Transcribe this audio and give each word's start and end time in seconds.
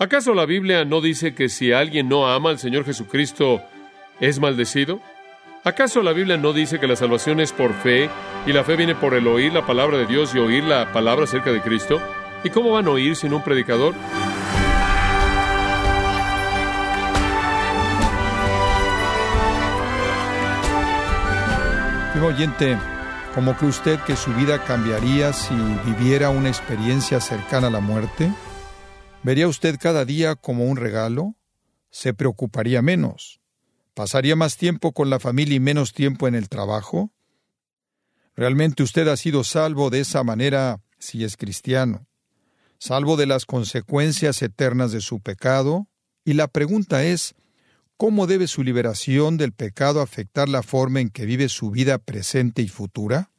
¿Acaso 0.00 0.32
la 0.32 0.46
Biblia 0.46 0.84
no 0.84 1.00
dice 1.00 1.34
que 1.34 1.48
si 1.48 1.72
alguien 1.72 2.08
no 2.08 2.28
ama 2.28 2.50
al 2.50 2.60
Señor 2.60 2.84
Jesucristo 2.84 3.60
es 4.20 4.38
maldecido? 4.38 5.00
¿Acaso 5.64 6.02
la 6.02 6.12
Biblia 6.12 6.36
no 6.36 6.52
dice 6.52 6.78
que 6.78 6.86
la 6.86 6.94
salvación 6.94 7.40
es 7.40 7.50
por 7.50 7.74
fe 7.74 8.08
y 8.46 8.52
la 8.52 8.62
fe 8.62 8.76
viene 8.76 8.94
por 8.94 9.14
el 9.14 9.26
oír 9.26 9.52
la 9.52 9.66
palabra 9.66 9.98
de 9.98 10.06
Dios 10.06 10.32
y 10.36 10.38
oír 10.38 10.62
la 10.62 10.92
palabra 10.92 11.24
acerca 11.24 11.50
de 11.50 11.60
Cristo? 11.60 12.00
¿Y 12.44 12.50
cómo 12.50 12.70
van 12.70 12.86
a 12.86 12.90
oír 12.90 13.16
sin 13.16 13.34
un 13.34 13.42
predicador? 13.42 13.92
Oyente, 22.22 22.78
¿cómo 23.34 23.56
cree 23.56 23.70
usted 23.70 23.98
que 24.00 24.14
su 24.14 24.32
vida 24.34 24.62
cambiaría 24.62 25.32
si 25.32 25.56
viviera 25.84 26.30
una 26.30 26.50
experiencia 26.50 27.20
cercana 27.20 27.66
a 27.66 27.70
la 27.70 27.80
muerte? 27.80 28.30
¿Vería 29.24 29.48
usted 29.48 29.76
cada 29.80 30.04
día 30.04 30.36
como 30.36 30.66
un 30.66 30.76
regalo? 30.76 31.34
¿Se 31.90 32.14
preocuparía 32.14 32.82
menos? 32.82 33.40
¿Pasaría 33.94 34.36
más 34.36 34.56
tiempo 34.56 34.92
con 34.92 35.10
la 35.10 35.18
familia 35.18 35.56
y 35.56 35.60
menos 35.60 35.92
tiempo 35.92 36.28
en 36.28 36.36
el 36.36 36.48
trabajo? 36.48 37.10
¿Realmente 38.36 38.84
usted 38.84 39.08
ha 39.08 39.16
sido 39.16 39.42
salvo 39.42 39.90
de 39.90 40.00
esa 40.00 40.22
manera 40.22 40.80
si 40.98 41.24
es 41.24 41.36
cristiano? 41.36 42.06
¿Salvo 42.78 43.16
de 43.16 43.26
las 43.26 43.44
consecuencias 43.44 44.40
eternas 44.40 44.92
de 44.92 45.00
su 45.00 45.20
pecado? 45.20 45.88
Y 46.24 46.34
la 46.34 46.46
pregunta 46.46 47.02
es, 47.02 47.34
¿cómo 47.96 48.28
debe 48.28 48.46
su 48.46 48.62
liberación 48.62 49.36
del 49.36 49.52
pecado 49.52 50.00
afectar 50.00 50.48
la 50.48 50.62
forma 50.62 51.00
en 51.00 51.10
que 51.10 51.26
vive 51.26 51.48
su 51.48 51.72
vida 51.72 51.98
presente 51.98 52.62
y 52.62 52.68
futura? 52.68 53.32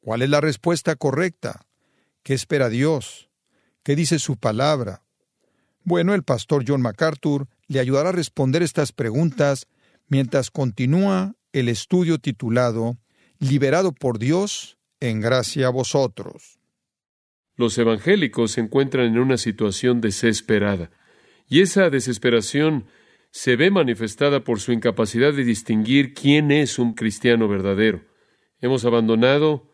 ¿Cuál 0.00 0.20
es 0.20 0.28
la 0.28 0.42
respuesta 0.42 0.96
correcta? 0.96 1.66
¿Qué 2.22 2.34
espera 2.34 2.68
Dios? 2.68 3.27
¿Qué 3.88 3.96
dice 3.96 4.18
su 4.18 4.36
palabra? 4.36 5.02
Bueno, 5.82 6.12
el 6.12 6.22
pastor 6.22 6.62
John 6.68 6.82
MacArthur 6.82 7.48
le 7.68 7.80
ayudará 7.80 8.10
a 8.10 8.12
responder 8.12 8.62
estas 8.62 8.92
preguntas 8.92 9.66
mientras 10.08 10.50
continúa 10.50 11.36
el 11.54 11.70
estudio 11.70 12.18
titulado 12.18 12.98
Liberado 13.38 13.92
por 13.92 14.18
Dios 14.18 14.76
en 15.00 15.22
gracia 15.22 15.68
a 15.68 15.70
vosotros. 15.70 16.60
Los 17.56 17.78
evangélicos 17.78 18.52
se 18.52 18.60
encuentran 18.60 19.06
en 19.06 19.18
una 19.18 19.38
situación 19.38 20.02
desesperada, 20.02 20.90
y 21.48 21.62
esa 21.62 21.88
desesperación 21.88 22.84
se 23.30 23.56
ve 23.56 23.70
manifestada 23.70 24.44
por 24.44 24.60
su 24.60 24.72
incapacidad 24.72 25.32
de 25.32 25.44
distinguir 25.44 26.12
quién 26.12 26.50
es 26.50 26.78
un 26.78 26.92
cristiano 26.92 27.48
verdadero. 27.48 28.04
Hemos 28.60 28.84
abandonado 28.84 29.67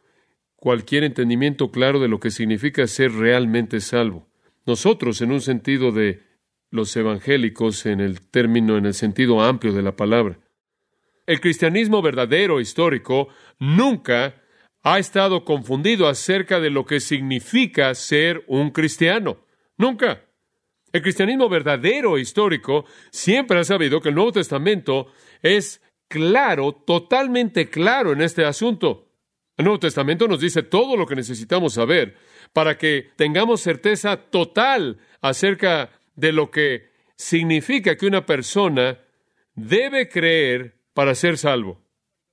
cualquier 0.65 1.05
entendimiento 1.05 1.70
claro 1.70 2.01
de 2.01 2.09
lo 2.09 2.19
que 2.19 2.31
significa 2.31 2.87
ser 2.87 3.12
realmente 3.12 3.81
salvo. 3.81 4.27
Nosotros, 4.65 5.20
en 5.20 5.31
un 5.31 5.43
sentido 5.43 5.93
de 5.93 6.23
los 6.70 6.97
evangélicos 6.97 7.84
en 7.84 8.01
el 8.01 8.23
término, 8.23 8.79
en 8.79 8.87
el 8.87 8.95
sentido 8.95 9.42
amplio 9.42 9.75
de 9.75 9.83
la 9.83 9.95
palabra. 9.95 10.39
El 11.27 11.42
cristianismo 11.42 12.01
verdadero, 12.01 12.62
histórico, 12.62 13.29
nunca 13.59 14.42
ha 14.83 14.98
estado 14.98 15.45
confundido 15.45 16.09
acerca 16.09 16.61
de 16.61 16.70
lo 16.70 16.87
que 16.87 17.01
significa 17.01 17.95
ser 17.95 18.42
un 18.47 18.70
cristiano. 18.70 19.45
Nunca. 19.77 20.25
El 20.95 21.03
cristianismo 21.03 21.51
verdadero, 21.51 22.17
histórico, 22.17 22.87
siempre 23.11 23.59
ha 23.59 23.65
sabido 23.65 24.01
que 24.01 24.09
el 24.09 24.15
Nuevo 24.15 24.33
Testamento 24.33 25.09
es 25.42 25.83
claro, 26.09 26.73
totalmente 26.73 27.69
claro 27.69 28.15
en 28.15 28.23
este 28.23 28.47
asunto. 28.47 29.04
El 29.57 29.67
Nuevo 29.67 29.79
Testamento 29.79 30.27
nos 30.27 30.41
dice 30.41 30.63
todo 30.63 30.97
lo 30.97 31.07
que 31.07 31.15
necesitamos 31.15 31.75
saber 31.75 32.17
para 32.53 32.77
que 32.77 33.11
tengamos 33.17 33.61
certeza 33.61 34.17
total 34.17 34.99
acerca 35.21 35.91
de 36.17 36.33
lo 36.33 36.51
que 36.51 36.91
significa 37.17 37.97
que 37.97 38.07
una 38.07 38.27
persona 38.27 38.99
debe 39.55 40.09
creer 40.09 40.75
para 40.93 41.15
ser 41.15 41.39
salvo. 41.39 41.81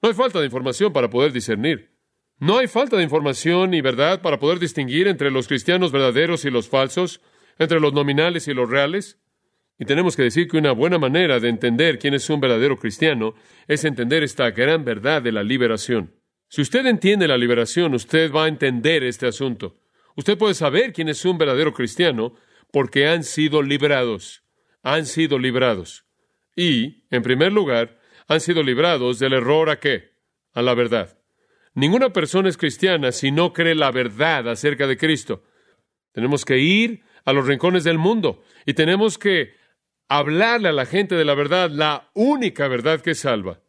No 0.02 0.10
hay 0.10 0.16
falta 0.16 0.40
de 0.40 0.46
información 0.46 0.92
para 0.94 1.10
poder 1.10 1.31
discernir. 1.31 1.92
No 2.40 2.58
hay 2.58 2.66
falta 2.68 2.98
de 2.98 3.04
información 3.04 3.76
y 3.76 3.81
verdad 3.81 4.22
para 4.22 4.40
poder 4.40 4.58
distinguir 4.58 5.08
entre 5.08 5.30
los 5.30 5.48
cristianos 5.48 5.92
verdaderos 5.92 6.44
y 6.44 6.50
los 6.50 6.68
falsos, 6.68 7.22
entre 7.60 7.80
los 7.80 7.94
nominales 7.94 8.48
y 8.48 8.54
los 8.56 8.68
reales. 8.68 9.20
Y 9.78 9.86
tenemos 9.86 10.16
que 10.16 10.24
decir 10.24 10.48
que 10.48 10.58
una 10.58 10.72
buena 10.72 10.98
manera 10.98 11.40
de 11.40 11.50
entender 11.50 12.00
quién 12.00 12.16
es 12.16 12.28
un 12.31 12.40
verdadero 12.40 12.78
cristiano 12.78 13.36
es 13.68 13.86
entender 13.86 14.24
esta 14.24 14.50
gran 14.50 14.84
verdad 14.84 15.22
de 15.22 15.31
la 15.31 15.44
liberación. 15.44 16.16
Si 16.51 16.62
usted 16.62 16.85
entiende 16.85 17.29
la 17.29 17.38
liberación, 17.38 17.94
usted 17.94 18.29
va 18.29 18.44
a 18.44 18.47
entender 18.50 19.06
este 19.06 19.25
asunto. 19.25 19.78
Usted 20.17 20.38
puede 20.38 20.53
saber 20.53 20.91
quién 20.91 21.07
es 21.07 21.23
un 21.23 21.38
verdadero 21.38 21.73
cristiano 21.73 22.34
porque 22.73 23.07
han 23.07 23.23
sido 23.23 23.62
librados, 23.62 24.44
han 24.84 25.06
sido 25.06 25.39
librados. 25.39 26.03
Y, 26.53 27.06
en 27.09 27.23
primer 27.23 27.53
lugar, 27.53 28.01
han 28.28 28.41
sido 28.41 28.63
librados 28.63 29.17
del 29.17 29.31
error 29.31 29.69
a 29.69 29.79
qué? 29.79 30.12
A 30.51 30.62
la 30.62 30.73
verdad. 30.73 31.17
Ninguna 31.73 32.12
persona 32.12 32.50
es 32.50 32.57
cristiana 32.57 33.13
si 33.13 33.31
no 33.31 33.53
cree 33.53 33.73
la 33.73 33.91
verdad 33.91 34.50
acerca 34.50 34.88
de 34.88 34.97
Cristo. 34.97 35.45
Tenemos 36.12 36.44
que 36.44 36.57
ir 36.57 37.01
a 37.23 37.31
los 37.31 37.47
rincones 37.47 37.85
del 37.85 37.97
mundo 37.97 38.44
y 38.66 38.73
tenemos 38.73 39.18
que 39.18 39.53
hablarle 40.09 40.68
a 40.68 40.73
la 40.73 40.85
gente 40.85 41.16
de 41.16 41.23
la 41.23 41.33
verdad, 41.33 41.69
la 41.69 42.12
única 42.13 42.68
verdad 42.68 43.00
que 43.00 43.16
salva. 43.16 43.62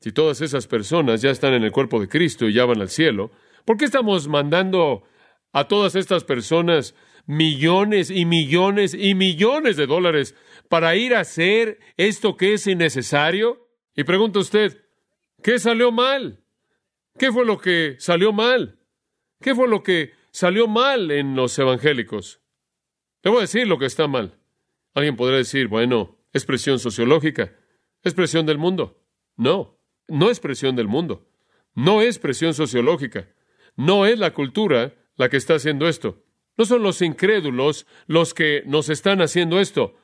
Si 0.00 0.12
todas 0.12 0.40
esas 0.40 0.66
personas 0.66 1.22
ya 1.22 1.30
están 1.30 1.54
en 1.54 1.64
el 1.64 1.72
cuerpo 1.72 2.00
de 2.00 2.08
Cristo 2.08 2.46
y 2.46 2.52
ya 2.52 2.64
van 2.64 2.80
al 2.80 2.90
cielo, 2.90 3.30
¿por 3.64 3.76
qué 3.76 3.86
estamos 3.86 4.28
mandando 4.28 5.04
a 5.52 5.66
todas 5.68 5.94
estas 5.94 6.24
personas 6.24 6.94
millones 7.26 8.10
y 8.10 8.26
millones 8.26 8.94
y 8.94 9.14
millones 9.14 9.76
de 9.76 9.86
dólares 9.86 10.34
para 10.68 10.94
ir 10.96 11.14
a 11.14 11.20
hacer 11.20 11.78
esto 11.96 12.36
que 12.36 12.54
es 12.54 12.66
innecesario? 12.66 13.68
Y 13.96 14.04
pregunta 14.04 14.40
usted, 14.40 14.84
¿qué 15.42 15.58
salió 15.58 15.90
mal? 15.90 16.44
¿Qué 17.18 17.30
fue 17.32 17.44
lo 17.44 17.58
que 17.58 17.96
salió 17.98 18.32
mal? 18.32 18.78
¿Qué 19.40 19.54
fue 19.54 19.68
lo 19.68 19.82
que 19.82 20.12
salió 20.30 20.66
mal 20.66 21.10
en 21.10 21.36
los 21.36 21.58
evangélicos? 21.58 22.40
Le 23.22 23.30
voy 23.30 23.38
a 23.38 23.42
decir 23.42 23.66
lo 23.66 23.78
que 23.78 23.86
está 23.86 24.08
mal. 24.08 24.38
Alguien 24.94 25.16
podrá 25.16 25.36
decir, 25.36 25.68
bueno, 25.68 26.18
es 26.32 26.44
presión 26.44 26.78
sociológica, 26.78 27.56
es 28.02 28.14
presión 28.14 28.46
del 28.46 28.58
mundo. 28.58 29.00
No, 29.36 29.73
no 30.08 30.30
es 30.30 30.40
presión 30.40 30.76
del 30.76 30.88
mundo. 30.88 31.26
No 31.74 32.02
es 32.02 32.18
presión 32.18 32.54
sociológica. 32.54 33.28
No 33.76 34.06
es 34.06 34.18
la 34.18 34.32
cultura 34.32 34.94
la 35.16 35.28
que 35.28 35.36
está 35.36 35.54
haciendo 35.54 35.88
esto. 35.88 36.22
No 36.56 36.64
son 36.64 36.82
los 36.82 37.02
incrédulos 37.02 37.86
los 38.06 38.32
que 38.32 38.62
nos 38.66 38.88
están 38.88 39.20
haciendo 39.20 39.60
esto. 39.60 39.96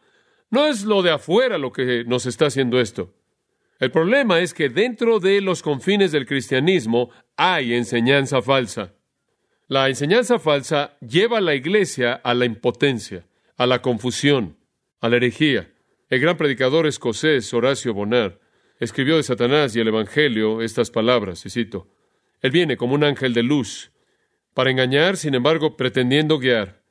No 0.50 0.66
es 0.66 0.84
lo 0.84 1.02
de 1.02 1.12
afuera 1.12 1.58
lo 1.58 1.72
que 1.72 2.04
nos 2.04 2.26
está 2.26 2.46
haciendo 2.46 2.80
esto. 2.80 3.14
El 3.78 3.92
problema 3.92 4.40
es 4.40 4.52
que 4.52 4.68
dentro 4.68 5.20
de 5.20 5.40
los 5.40 5.62
confines 5.62 6.12
del 6.12 6.26
cristianismo 6.26 7.10
hay 7.36 7.74
enseñanza 7.74 8.42
falsa. 8.42 8.92
La 9.68 9.88
enseñanza 9.88 10.40
falsa 10.40 10.96
lleva 11.00 11.38
a 11.38 11.40
la 11.40 11.54
iglesia 11.54 12.14
a 12.14 12.34
la 12.34 12.44
impotencia, 12.44 13.26
a 13.56 13.66
la 13.66 13.80
confusión, 13.80 14.56
a 15.00 15.08
la 15.08 15.16
herejía. 15.16 15.72
El 16.08 16.20
gran 16.20 16.36
predicador 16.36 16.88
escocés 16.88 17.54
Horacio 17.54 17.94
Bonar 17.94 18.39
escribió 18.80 19.16
de 19.16 19.22
Satanás 19.22 19.76
y 19.76 19.80
el 19.80 19.88
Evangelio 19.88 20.62
estas 20.62 20.90
palabras, 20.90 21.44
y 21.46 21.50
cito, 21.50 21.86
Él 22.40 22.50
viene 22.50 22.76
como 22.76 22.94
un 22.94 23.04
ángel 23.04 23.34
de 23.34 23.42
luz 23.42 23.92
para 24.54 24.70
engañar, 24.70 25.16
sin 25.16 25.34
embargo, 25.34 25.76
pretendiendo 25.76 26.38
guiar, 26.38 26.82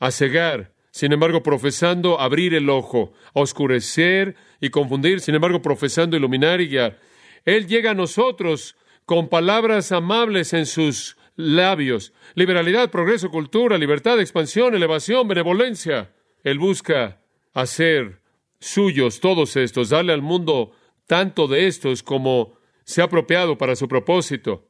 a 0.00 0.10
cegar, 0.10 0.72
sin 0.90 1.12
embargo, 1.12 1.42
profesando 1.42 2.20
abrir 2.20 2.54
el 2.54 2.70
ojo, 2.70 3.12
a 3.34 3.40
oscurecer 3.40 4.36
y 4.60 4.70
confundir, 4.70 5.20
sin 5.20 5.34
embargo, 5.34 5.60
profesando 5.60 6.16
iluminar 6.16 6.60
y 6.60 6.68
guiar. 6.68 6.98
Él 7.44 7.66
llega 7.66 7.90
a 7.90 7.94
nosotros 7.94 8.76
con 9.04 9.28
palabras 9.28 9.92
amables 9.92 10.52
en 10.52 10.66
sus 10.66 11.16
labios, 11.36 12.12
liberalidad, 12.34 12.90
progreso, 12.90 13.30
cultura, 13.30 13.76
libertad, 13.76 14.20
expansión, 14.20 14.74
elevación, 14.74 15.26
benevolencia. 15.28 16.12
Él 16.42 16.58
busca 16.58 17.20
hacer 17.52 18.20
suyos 18.60 19.20
todos 19.20 19.56
estos, 19.56 19.90
darle 19.90 20.12
al 20.12 20.22
mundo 20.22 20.72
tanto 21.06 21.46
de 21.48 21.66
estos 21.66 22.02
como 22.02 22.58
se 22.84 23.00
ha 23.00 23.04
apropiado 23.04 23.56
para 23.58 23.76
su 23.76 23.88
propósito 23.88 24.68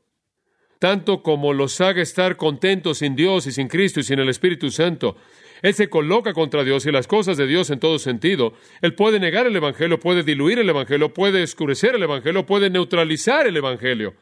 tanto 0.85 1.23
como 1.23 1.55
los 1.55 1.81
haga 1.81 2.03
estar 2.03 2.37
contentos 2.37 2.99
sin 2.99 3.17
Dios 3.17 3.47
y 3.47 3.53
sin 3.53 3.69
Cristo 3.69 4.01
y 4.01 4.03
sin 4.03 4.19
el 4.19 4.29
Espíritu 4.29 4.71
Santo. 4.71 5.17
Él 5.63 5.73
se 5.73 5.89
coloca 5.89 6.35
contra 6.35 6.63
Dios 6.63 6.85
y 6.85 6.93
las 6.93 7.07
cosas 7.07 7.39
de 7.39 7.47
Dios 7.47 7.71
en 7.71 7.81
todo 7.81 7.99
sentido. 7.99 8.53
Él 8.83 8.95
puede 8.95 9.19
negar 9.19 9.47
el 9.47 9.57
Evangelio, 9.57 9.99
puede 9.99 10.25
diluir 10.25 10.59
el 10.59 10.69
Evangelio, 10.69 11.15
puede 11.15 11.43
oscurecer 11.43 11.95
el 11.95 12.03
Evangelio, 12.03 12.45
puede 12.45 12.69
neutralizar 12.69 13.47
el 13.47 13.57
Evangelio. 13.57 14.15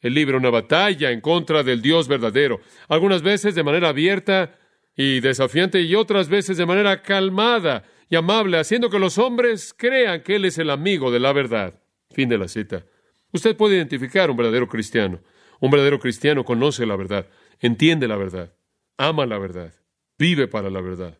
Él 0.00 0.14
libra 0.14 0.38
una 0.38 0.48
batalla 0.48 1.10
en 1.10 1.20
contra 1.20 1.62
del 1.62 1.82
Dios 1.82 2.08
verdadero, 2.08 2.62
algunas 2.88 3.20
veces 3.20 3.54
de 3.54 3.62
manera 3.62 3.90
abierta 3.90 4.58
y 4.96 5.20
desafiante 5.20 5.82
y 5.82 5.94
otras 5.96 6.30
veces 6.30 6.56
de 6.56 6.64
manera 6.64 7.02
calmada 7.02 7.84
y 8.10 8.16
amable, 8.16 8.58
haciendo 8.58 8.90
que 8.90 8.98
los 8.98 9.16
hombres 9.16 9.72
crean 9.74 10.22
que 10.22 10.36
Él 10.36 10.44
es 10.44 10.58
el 10.58 10.68
amigo 10.68 11.10
de 11.10 11.20
la 11.20 11.32
verdad. 11.32 11.80
Fin 12.10 12.28
de 12.28 12.36
la 12.36 12.48
cita. 12.48 12.84
Usted 13.32 13.56
puede 13.56 13.76
identificar 13.76 14.30
un 14.30 14.36
verdadero 14.36 14.68
cristiano. 14.68 15.20
Un 15.60 15.70
verdadero 15.70 16.00
cristiano 16.00 16.44
conoce 16.44 16.86
la 16.86 16.96
verdad, 16.96 17.26
entiende 17.60 18.08
la 18.08 18.16
verdad, 18.16 18.54
ama 18.96 19.26
la 19.26 19.38
verdad, 19.38 19.74
vive 20.18 20.48
para 20.48 20.70
la 20.70 20.80
verdad. 20.80 21.18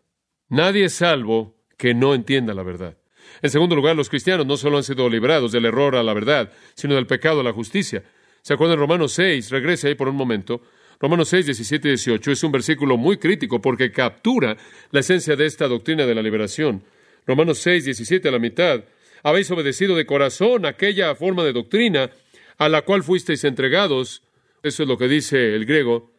Nadie 0.48 0.86
es 0.86 0.94
salvo 0.94 1.62
que 1.76 1.92
no 1.94 2.14
entienda 2.14 2.54
la 2.54 2.62
verdad. 2.62 2.96
En 3.42 3.50
segundo 3.50 3.76
lugar, 3.76 3.96
los 3.96 4.08
cristianos 4.08 4.46
no 4.46 4.56
solo 4.56 4.78
han 4.78 4.82
sido 4.82 5.08
librados 5.10 5.52
del 5.52 5.66
error 5.66 5.94
a 5.94 6.02
la 6.02 6.14
verdad, 6.14 6.52
sino 6.74 6.94
del 6.94 7.06
pecado 7.06 7.40
a 7.40 7.44
la 7.44 7.52
justicia. 7.52 8.02
¿Se 8.40 8.54
acuerdan 8.54 8.78
Romanos 8.78 9.12
6? 9.12 9.50
Regrese 9.50 9.88
ahí 9.88 9.94
por 9.94 10.08
un 10.08 10.16
momento. 10.16 10.62
Romanos 11.00 11.30
6, 11.30 11.46
17 11.46 11.88
y 11.88 11.90
18 11.92 12.30
es 12.30 12.44
un 12.44 12.52
versículo 12.52 12.98
muy 12.98 13.16
crítico 13.16 13.62
porque 13.62 13.90
captura 13.90 14.58
la 14.90 15.00
esencia 15.00 15.34
de 15.34 15.46
esta 15.46 15.66
doctrina 15.66 16.04
de 16.04 16.14
la 16.14 16.20
liberación. 16.20 16.84
Romanos 17.26 17.58
6, 17.60 17.86
17 17.86 18.28
a 18.28 18.32
la 18.32 18.38
mitad. 18.38 18.84
Habéis 19.22 19.50
obedecido 19.50 19.96
de 19.96 20.04
corazón 20.04 20.66
aquella 20.66 21.14
forma 21.14 21.42
de 21.42 21.54
doctrina 21.54 22.10
a 22.58 22.68
la 22.68 22.82
cual 22.82 23.02
fuisteis 23.02 23.44
entregados. 23.44 24.22
Eso 24.62 24.82
es 24.82 24.88
lo 24.90 24.98
que 24.98 25.08
dice 25.08 25.54
el 25.54 25.64
griego 25.64 26.09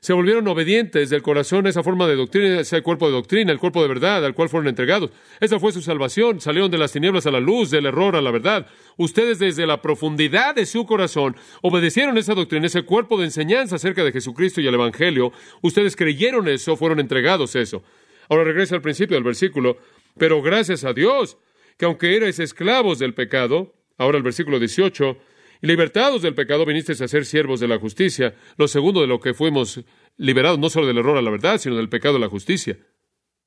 se 0.00 0.14
volvieron 0.14 0.48
obedientes 0.48 1.10
del 1.10 1.20
corazón 1.20 1.66
a 1.66 1.68
esa 1.68 1.82
forma 1.82 2.08
de 2.08 2.16
doctrina, 2.16 2.60
ese 2.60 2.80
cuerpo 2.80 3.06
de 3.06 3.12
doctrina, 3.12 3.52
el 3.52 3.58
cuerpo 3.58 3.82
de 3.82 3.88
verdad 3.88 4.24
al 4.24 4.34
cual 4.34 4.48
fueron 4.48 4.68
entregados. 4.68 5.10
Esa 5.40 5.60
fue 5.60 5.72
su 5.72 5.82
salvación. 5.82 6.40
Salieron 6.40 6.70
de 6.70 6.78
las 6.78 6.92
tinieblas 6.92 7.26
a 7.26 7.30
la 7.30 7.38
luz, 7.38 7.70
del 7.70 7.84
error 7.84 8.16
a 8.16 8.22
la 8.22 8.30
verdad. 8.30 8.66
Ustedes 8.96 9.38
desde 9.38 9.66
la 9.66 9.82
profundidad 9.82 10.54
de 10.54 10.64
su 10.64 10.86
corazón 10.86 11.36
obedecieron 11.60 12.16
esa 12.16 12.34
doctrina, 12.34 12.66
ese 12.66 12.82
cuerpo 12.82 13.18
de 13.18 13.26
enseñanza 13.26 13.76
acerca 13.76 14.02
de 14.02 14.12
Jesucristo 14.12 14.62
y 14.62 14.66
el 14.66 14.74
Evangelio. 14.74 15.32
Ustedes 15.60 15.96
creyeron 15.96 16.48
eso, 16.48 16.76
fueron 16.76 16.98
entregados 16.98 17.54
eso. 17.54 17.82
Ahora 18.30 18.44
regresa 18.44 18.76
al 18.76 18.82
principio 18.82 19.16
del 19.16 19.24
versículo. 19.24 19.76
Pero 20.16 20.40
gracias 20.40 20.84
a 20.84 20.94
Dios, 20.94 21.36
que 21.76 21.84
aunque 21.84 22.16
erais 22.16 22.38
esclavos 22.38 22.98
del 22.98 23.12
pecado, 23.12 23.74
ahora 23.98 24.16
el 24.16 24.22
versículo 24.24 24.58
18, 24.58 25.16
libertados 25.60 26.22
del 26.22 26.34
pecado, 26.34 26.64
vinisteis 26.64 27.00
a 27.00 27.08
ser 27.08 27.24
siervos 27.24 27.60
de 27.60 27.68
la 27.68 27.78
justicia. 27.78 28.34
Lo 28.56 28.68
segundo 28.68 29.00
de 29.00 29.06
lo 29.06 29.20
que 29.20 29.34
fuimos 29.34 29.80
liberados, 30.16 30.58
no 30.58 30.70
solo 30.70 30.86
del 30.86 30.98
error 30.98 31.16
a 31.16 31.22
la 31.22 31.30
verdad, 31.30 31.58
sino 31.58 31.76
del 31.76 31.88
pecado 31.88 32.16
a 32.16 32.20
la 32.20 32.28
justicia. 32.28 32.78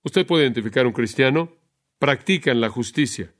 Usted 0.03 0.25
puede 0.25 0.43
identificar 0.43 0.85
un 0.85 0.93
cristiano. 0.93 1.57
Practican 1.99 2.59
la 2.59 2.69
justicia. 2.69 3.33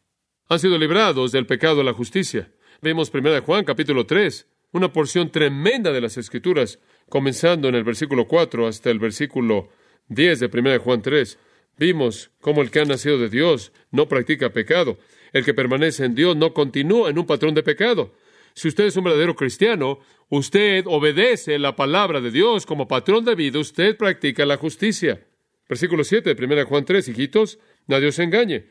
Han 0.48 0.60
sido 0.60 0.78
librados 0.78 1.32
del 1.32 1.46
pecado 1.46 1.82
a 1.82 1.84
la 1.84 1.94
justicia. 1.94 2.52
Vemos 2.82 3.12
1 3.14 3.42
Juan 3.42 3.66
capítulo 3.66 4.06
3, 4.06 4.48
una 4.72 4.92
porción 4.92 5.32
tremenda 5.32 5.92
de 5.92 6.02
las 6.02 6.18
Escrituras, 6.18 6.80
comenzando 7.10 7.68
en 7.70 7.76
el 7.76 7.84
versículo 7.84 8.28
4 8.28 8.68
hasta 8.68 8.90
el 8.90 9.00
versículo 9.00 9.70
10 10.10 10.40
de 10.40 10.50
1 10.54 10.80
Juan 10.80 11.02
3. 11.02 11.40
Vimos 11.78 12.32
cómo 12.40 12.62
el 12.62 12.72
que 12.72 12.82
ha 12.82 12.86
nacido 12.86 13.18
de 13.18 13.30
Dios 13.30 13.72
no 13.92 14.08
practica 14.08 14.52
pecado. 14.52 14.98
El 15.32 15.44
que 15.44 15.54
permanece 15.54 16.06
en 16.06 16.16
Dios 16.16 16.36
no 16.36 16.54
continúa 16.54 17.10
en 17.10 17.18
un 17.18 17.26
patrón 17.26 17.56
de 17.56 17.64
pecado. 17.64 18.14
Si 18.56 18.68
usted 18.68 18.86
es 18.86 18.96
un 18.96 19.04
verdadero 19.04 19.36
cristiano, 19.36 20.00
usted 20.30 20.86
obedece 20.88 21.58
la 21.60 21.76
palabra 21.76 22.22
de 22.22 22.32
Dios 22.32 22.66
como 22.66 22.88
patrón 22.88 23.26
de 23.26 23.36
vida, 23.36 23.60
usted 23.60 23.98
practica 23.98 24.46
la 24.46 24.58
justicia. 24.58 25.26
Versículo 25.68 26.04
7 26.04 26.34
de 26.34 26.46
1 26.46 26.66
Juan 26.66 26.86
3, 26.86 27.08
hijitos, 27.10 27.60
nadie 27.88 28.08
os 28.08 28.20
engañe. 28.20 28.66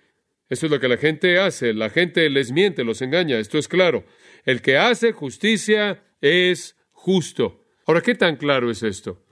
Esto 0.48 0.66
es 0.66 0.72
lo 0.72 0.80
que 0.80 0.88
la 0.88 0.98
gente 0.98 1.38
hace, 1.38 1.72
la 1.72 1.88
gente 1.90 2.28
les 2.28 2.52
miente, 2.52 2.84
los 2.84 3.00
engaña, 3.00 3.38
esto 3.38 3.58
es 3.58 3.68
claro. 3.68 4.04
El 4.44 4.60
que 4.60 4.76
hace 4.76 5.12
justicia 5.12 6.02
es 6.20 6.76
justo. 6.90 7.64
Ahora, 7.86 8.02
¿qué 8.02 8.14
tan 8.14 8.36
claro 8.36 8.70
es 8.70 8.82
esto? 8.82 9.24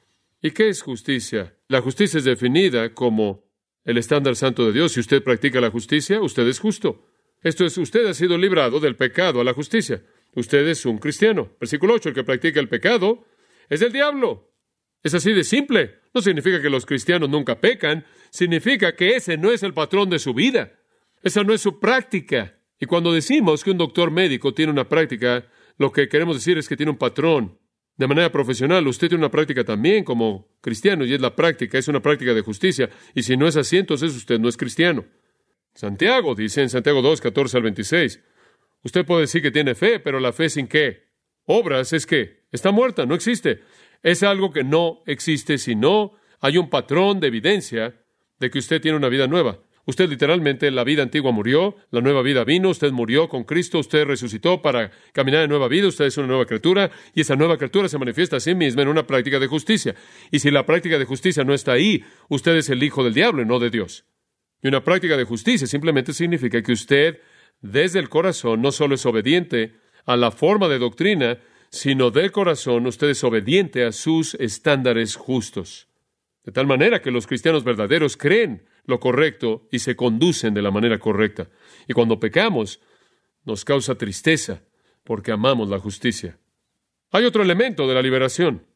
¿Y 0.42 0.52
qué 0.52 0.70
es 0.70 0.82
justicia? 0.82 1.54
La 1.68 1.82
justicia 1.82 2.18
es 2.18 2.24
definida 2.24 2.94
como 2.94 3.44
el 3.84 3.98
estándar 3.98 4.34
santo 4.34 4.64
de 4.66 4.72
Dios. 4.72 4.92
Si 4.92 5.00
usted 5.00 5.22
practica 5.22 5.60
la 5.60 5.70
justicia, 5.70 6.20
usted 6.20 6.48
es 6.48 6.58
justo. 6.58 7.06
Esto 7.42 7.64
es, 7.64 7.76
usted 7.78 8.06
ha 8.06 8.14
sido 8.14 8.36
librado 8.38 8.80
del 8.80 8.96
pecado 8.96 9.40
a 9.40 9.44
la 9.44 9.52
justicia. 9.52 10.02
Usted 10.34 10.66
es 10.68 10.86
un 10.86 10.98
cristiano. 10.98 11.50
Versículo 11.58 11.94
8, 11.94 12.10
el 12.10 12.14
que 12.14 12.24
practica 12.24 12.60
el 12.60 12.68
pecado 12.68 13.26
es 13.68 13.80
del 13.80 13.92
diablo. 13.92 14.52
Es 15.02 15.14
así 15.14 15.32
de 15.32 15.44
simple. 15.44 16.00
No 16.14 16.20
significa 16.20 16.60
que 16.60 16.70
los 16.70 16.86
cristianos 16.86 17.28
nunca 17.28 17.60
pecan, 17.60 18.04
significa 18.30 18.94
que 18.94 19.16
ese 19.16 19.36
no 19.36 19.50
es 19.50 19.62
el 19.62 19.74
patrón 19.74 20.10
de 20.10 20.18
su 20.18 20.34
vida. 20.34 20.72
Esa 21.22 21.42
no 21.42 21.52
es 21.52 21.60
su 21.60 21.80
práctica. 21.80 22.58
Y 22.78 22.86
cuando 22.86 23.12
decimos 23.12 23.62
que 23.62 23.70
un 23.70 23.78
doctor 23.78 24.10
médico 24.10 24.54
tiene 24.54 24.72
una 24.72 24.88
práctica, 24.88 25.46
lo 25.78 25.92
que 25.92 26.08
queremos 26.08 26.36
decir 26.36 26.58
es 26.58 26.68
que 26.68 26.76
tiene 26.76 26.92
un 26.92 26.98
patrón. 26.98 27.58
De 27.96 28.06
manera 28.06 28.32
profesional, 28.32 28.86
usted 28.86 29.08
tiene 29.08 29.22
una 29.22 29.30
práctica 29.30 29.64
también 29.64 30.04
como 30.04 30.48
cristiano, 30.62 31.04
y 31.04 31.12
es 31.12 31.20
la 31.20 31.36
práctica, 31.36 31.76
es 31.76 31.88
una 31.88 32.00
práctica 32.00 32.32
de 32.32 32.40
justicia. 32.40 32.88
Y 33.14 33.22
si 33.22 33.36
no 33.36 33.46
es 33.46 33.56
así, 33.56 33.76
entonces 33.76 34.16
usted 34.16 34.38
no 34.38 34.48
es 34.48 34.56
cristiano. 34.56 35.04
Santiago 35.74 36.34
dice 36.34 36.62
en 36.62 36.70
Santiago 36.70 37.02
2, 37.02 37.20
14 37.20 37.56
al 37.58 37.62
26, 37.64 38.20
Usted 38.82 39.04
puede 39.04 39.22
decir 39.22 39.42
que 39.42 39.50
tiene 39.50 39.74
fe, 39.74 40.00
pero 40.00 40.20
la 40.20 40.32
fe 40.32 40.48
sin 40.48 40.66
qué? 40.66 41.04
Obras 41.44 41.92
es 41.92 42.06
que 42.06 42.44
está 42.50 42.70
muerta, 42.70 43.06
no 43.06 43.14
existe. 43.14 43.60
Es 44.02 44.22
algo 44.22 44.52
que 44.52 44.64
no 44.64 45.02
existe 45.06 45.58
si 45.58 45.74
no 45.74 46.12
hay 46.40 46.56
un 46.56 46.70
patrón 46.70 47.20
de 47.20 47.26
evidencia 47.26 48.00
de 48.38 48.50
que 48.50 48.58
usted 48.58 48.80
tiene 48.80 48.96
una 48.96 49.08
vida 49.08 49.26
nueva. 49.26 49.60
Usted 49.86 50.08
literalmente, 50.08 50.70
la 50.70 50.84
vida 50.84 51.02
antigua 51.02 51.32
murió, 51.32 51.74
la 51.90 52.00
nueva 52.00 52.22
vida 52.22 52.44
vino, 52.44 52.68
usted 52.68 52.92
murió 52.92 53.28
con 53.28 53.44
Cristo, 53.44 53.78
usted 53.78 54.04
resucitó 54.04 54.62
para 54.62 54.90
caminar 55.12 55.42
en 55.42 55.50
nueva 55.50 55.68
vida, 55.68 55.88
usted 55.88 56.04
es 56.04 56.16
una 56.16 56.28
nueva 56.28 56.46
criatura 56.46 56.90
y 57.14 57.22
esa 57.22 57.34
nueva 57.34 57.56
criatura 57.56 57.88
se 57.88 57.98
manifiesta 57.98 58.36
a 58.36 58.40
sí 58.40 58.54
misma 58.54 58.82
en 58.82 58.88
una 58.88 59.06
práctica 59.06 59.38
de 59.38 59.46
justicia. 59.46 59.94
Y 60.30 60.38
si 60.38 60.50
la 60.50 60.64
práctica 60.64 60.98
de 60.98 61.06
justicia 61.06 61.44
no 61.44 61.54
está 61.54 61.72
ahí, 61.72 62.04
usted 62.28 62.56
es 62.56 62.68
el 62.68 62.82
hijo 62.82 63.02
del 63.02 63.14
diablo 63.14 63.42
y 63.42 63.46
no 63.46 63.58
de 63.58 63.70
Dios. 63.70 64.04
Y 64.62 64.68
una 64.68 64.84
práctica 64.84 65.16
de 65.16 65.24
justicia 65.24 65.66
simplemente 65.66 66.12
significa 66.12 66.62
que 66.62 66.72
usted 66.72 67.20
desde 67.60 67.98
el 67.98 68.08
corazón 68.08 68.62
no 68.62 68.72
solo 68.72 68.94
es 68.94 69.04
obediente 69.06 69.74
a 70.06 70.16
la 70.16 70.30
forma 70.30 70.68
de 70.68 70.78
doctrina, 70.78 71.38
sino 71.70 72.10
del 72.10 72.32
corazón 72.32 72.86
usted 72.86 73.10
es 73.10 73.22
obediente 73.22 73.84
a 73.84 73.92
sus 73.92 74.34
estándares 74.34 75.16
justos. 75.16 75.88
De 76.44 76.52
tal 76.52 76.66
manera 76.66 77.02
que 77.02 77.10
los 77.10 77.26
cristianos 77.26 77.64
verdaderos 77.64 78.16
creen 78.16 78.66
lo 78.84 78.98
correcto 78.98 79.68
y 79.70 79.78
se 79.80 79.94
conducen 79.94 80.54
de 80.54 80.62
la 80.62 80.70
manera 80.70 80.98
correcta. 80.98 81.48
Y 81.86 81.92
cuando 81.92 82.18
pecamos, 82.18 82.80
nos 83.44 83.64
causa 83.64 83.94
tristeza 83.94 84.62
porque 85.04 85.32
amamos 85.32 85.68
la 85.68 85.78
justicia. 85.78 86.38
Hay 87.12 87.24
otro 87.24 87.42
elemento 87.42 87.86
de 87.86 87.94
la 87.94 88.02
liberación. 88.02 88.66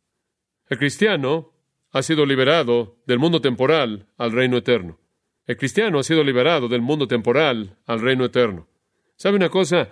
El 0.69 0.79
cristiano 0.79 1.53
ha 1.91 2.03
sido 2.03 2.27
liberado 2.27 2.99
del 3.07 3.19
mundo 3.19 3.41
temporal 3.41 4.09
al 4.19 4.33
reino 4.33 4.57
eterno. 4.57 4.99
El 5.47 5.57
cristiano 5.57 5.99
ha 5.99 6.03
sido 6.03 6.25
liberado 6.25 6.69
del 6.69 6.81
mundo 6.81 7.07
temporal 7.07 7.79
al 7.87 8.01
reino 8.01 8.25
eterno. 8.25 8.69
¿Sabe 9.17 9.37
una 9.37 9.49
cosa? 9.49 9.91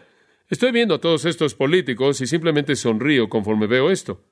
Estoy 0.49 0.73
viendo 0.73 0.95
a 0.95 1.01
todos 1.01 1.25
estos 1.25 1.55
políticos 1.55 2.21
y 2.21 2.27
simplemente 2.27 2.75
sonrío 2.75 3.29
conforme 3.29 3.67
veo 3.67 3.91
esto. 3.91 4.25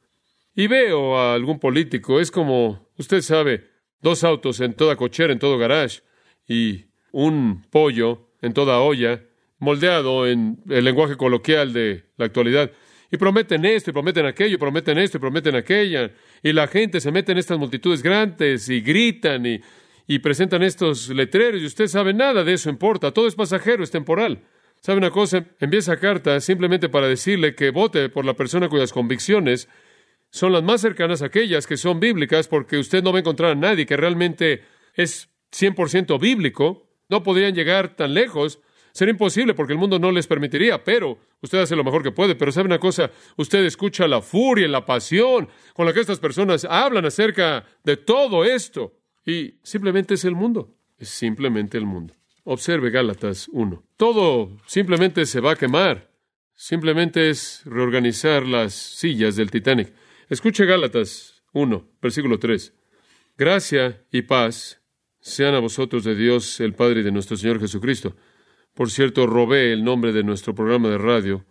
Y 0.55 0.67
veo 0.67 1.17
a 1.17 1.35
algún 1.35 1.61
político, 1.61 2.21
es 2.21 2.31
como, 2.31 2.91
usted 2.99 3.23
sabe, 3.23 3.71
dos 4.03 4.25
autos 4.25 4.61
en 4.61 4.75
toda 4.75 4.97
cochera, 4.97 5.33
en 5.33 5.39
todo 5.39 5.59
garage, 5.59 6.03
y 6.49 6.87
un 7.13 7.63
pollo 7.71 8.33
en 8.43 8.53
toda 8.53 8.81
olla, 8.81 9.23
moldeado 9.59 10.27
en 10.27 10.61
el 10.69 10.85
lenguaje 10.85 11.17
coloquial 11.17 11.73
de 11.73 12.05
la 12.17 12.27
actualidad. 12.27 12.73
Y 13.13 13.17
prometen 13.17 13.65
esto, 13.65 13.91
y 13.91 13.93
prometen 13.93 14.27
aquello, 14.27 14.55
y 14.55 14.59
prometen 14.59 14.99
esto, 14.99 15.19
y 15.19 15.21
prometen 15.21 15.55
aquella. 15.55 16.11
Y 16.43 16.53
la 16.53 16.67
gente 16.67 17.01
se 17.01 17.13
mete 17.13 17.33
en 17.33 17.39
estas 17.39 17.59
multitudes 17.59 18.03
grandes 18.03 18.69
y 18.69 18.81
gritan 18.81 19.47
y, 19.47 19.61
y 20.07 20.19
presentan 20.19 20.63
estos 20.63 21.09
letreros, 21.11 21.63
y 21.63 21.67
usted 21.67 21.87
sabe 21.87 22.13
nada 22.13 22.43
de 22.43 22.55
eso 22.55 22.71
importa. 22.71 23.13
Todo 23.13 23.29
es 23.29 23.37
pasajero, 23.37 23.85
es 23.85 23.91
temporal. 23.91 24.43
¿Sabe 24.81 24.97
una 24.97 25.11
cosa? 25.11 25.45
Envía 25.59 25.81
esa 25.81 25.99
carta 25.99 26.41
simplemente 26.41 26.89
para 26.89 27.07
decirle 27.07 27.55
que 27.55 27.71
vote 27.71 28.09
por 28.09 28.25
la 28.25 28.35
persona 28.35 28.71
cuyas 28.71 28.93
convicciones 28.93 29.69
son 30.31 30.53
las 30.53 30.63
más 30.63 30.81
cercanas 30.81 31.21
a 31.21 31.27
aquellas 31.27 31.67
que 31.67 31.77
son 31.77 32.01
bíblicas, 32.01 32.49
porque 32.49 32.79
usted 32.79 33.03
no 33.03 33.13
va 33.13 33.19
a 33.19 33.21
encontrar 33.21 33.51
a 33.51 33.55
nadie 33.55 33.85
que 33.85 33.97
realmente 33.97 34.63
es 34.95 35.29
100% 35.53 36.19
bíblico. 36.19 36.89
No 37.09 37.23
podrían 37.23 37.55
llegar 37.55 37.95
tan 37.95 38.15
lejos. 38.15 38.61
Sería 38.93 39.13
imposible 39.13 39.55
porque 39.55 39.75
el 39.75 39.79
mundo 39.79 39.99
no 39.99 40.11
les 40.13 40.27
permitiría, 40.27 40.83
pero 40.83 41.19
usted 41.43 41.59
hace 41.59 41.77
lo 41.77 41.85
mejor 41.85 42.03
que 42.03 42.13
puede. 42.13 42.35
Pero 42.35 42.51
sabe 42.51 42.67
una 42.67 42.79
cosa, 42.79 43.11
usted 43.37 43.65
escucha 43.65 44.09
la 44.09 44.23
furia 44.23 44.67
y 44.67 44.71
la 44.71 44.87
pasión 44.87 45.49
con 45.75 45.85
la 45.85 45.93
que 45.93 46.01
estas 46.01 46.21
personas 46.21 46.65
hablan 46.65 47.05
acerca 47.05 47.65
de 47.85 47.97
todo 47.99 48.45
esto. 48.45 48.95
Y 49.27 49.57
simplemente 49.63 50.15
es 50.15 50.25
el 50.25 50.35
mundo. 50.35 50.75
Es 50.99 51.11
simplemente 51.11 51.77
el 51.77 51.87
mundo. 51.87 52.15
Observe 52.45 52.91
Gálatas 52.91 53.49
1. 53.53 53.83
Todo 53.97 54.57
simplemente 54.67 55.27
se 55.27 55.41
va 55.41 55.53
a 55.53 55.57
quemar. 55.57 56.11
Simplemente 56.55 57.31
es 57.31 57.63
reorganizar 57.65 58.47
las 58.47 58.75
sillas 58.75 59.37
del 59.37 59.51
Titanic. 59.51 59.93
Escuche 60.29 60.65
Gálatas 60.65 61.43
1, 61.53 61.89
versículo 62.01 62.39
3. 62.39 62.75
Gracia 63.37 64.05
y 64.11 64.23
paz 64.23 64.81
sean 65.21 65.55
a 65.55 65.59
vosotros 65.59 66.05
de 66.05 66.15
Dios 66.15 66.61
el 66.61 66.75
Padre 66.75 67.01
y 67.01 67.03
de 67.03 67.13
nuestro 67.13 67.37
Señor 67.37 67.61
Jesucristo. 67.61 68.17
Por 68.75 68.91
cierto, 68.91 69.27
robé 69.27 69.73
el 69.73 69.85
nombre 69.85 70.13
de 70.13 70.23
nuestro 70.23 70.55
programa 70.55 70.89
de 70.89 70.99
radio 70.99 71.45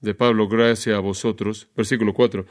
de 0.00 0.14
Pablo, 0.14 0.48
gracia 0.48 0.96
a 0.96 1.00
vosotros, 1.00 1.68
versículo 1.76 2.12
4, 2.12 2.44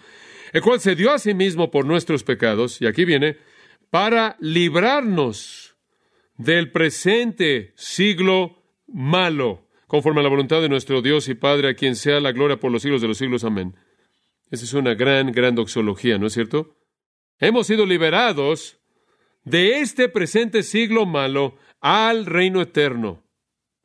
el 0.53 0.61
cual 0.61 0.79
se 0.79 0.95
dio 0.95 1.11
a 1.11 1.19
sí 1.19 1.33
mismo 1.33 1.69
por 1.69 1.85
nuestros 1.85 2.23
pecados, 2.23 2.81
y 2.81 2.87
aquí 2.87 3.03
viene, 3.03 3.37
para 3.89 4.37
librarnos 4.39 5.70
del 6.43 6.71
presente 6.71 7.71
siglo 7.75 8.63
malo, 8.87 9.67
conforme 9.87 10.21
a 10.21 10.23
la 10.23 10.29
voluntad 10.29 10.61
de 10.61 10.69
nuestro 10.69 11.01
Dios 11.01 11.29
y 11.29 11.35
Padre, 11.35 11.69
a 11.69 11.75
quien 11.75 11.95
sea 11.95 12.19
la 12.19 12.31
gloria 12.31 12.59
por 12.59 12.71
los 12.71 12.81
siglos 12.81 13.01
de 13.01 13.07
los 13.07 13.17
siglos. 13.17 13.43
Amén. 13.43 13.75
Esa 14.49 14.65
es 14.65 14.73
una 14.73 14.95
gran, 14.95 15.31
gran 15.31 15.53
doxología, 15.55 16.17
¿no 16.17 16.27
es 16.27 16.33
cierto? 16.33 16.75
Hemos 17.39 17.67
sido 17.67 17.85
liberados 17.85 18.79
de 19.43 19.79
este 19.79 20.09
presente 20.09 20.63
siglo 20.63 21.05
malo 21.05 21.57
al 21.79 22.25
reino 22.25 22.61
eterno. 22.61 23.23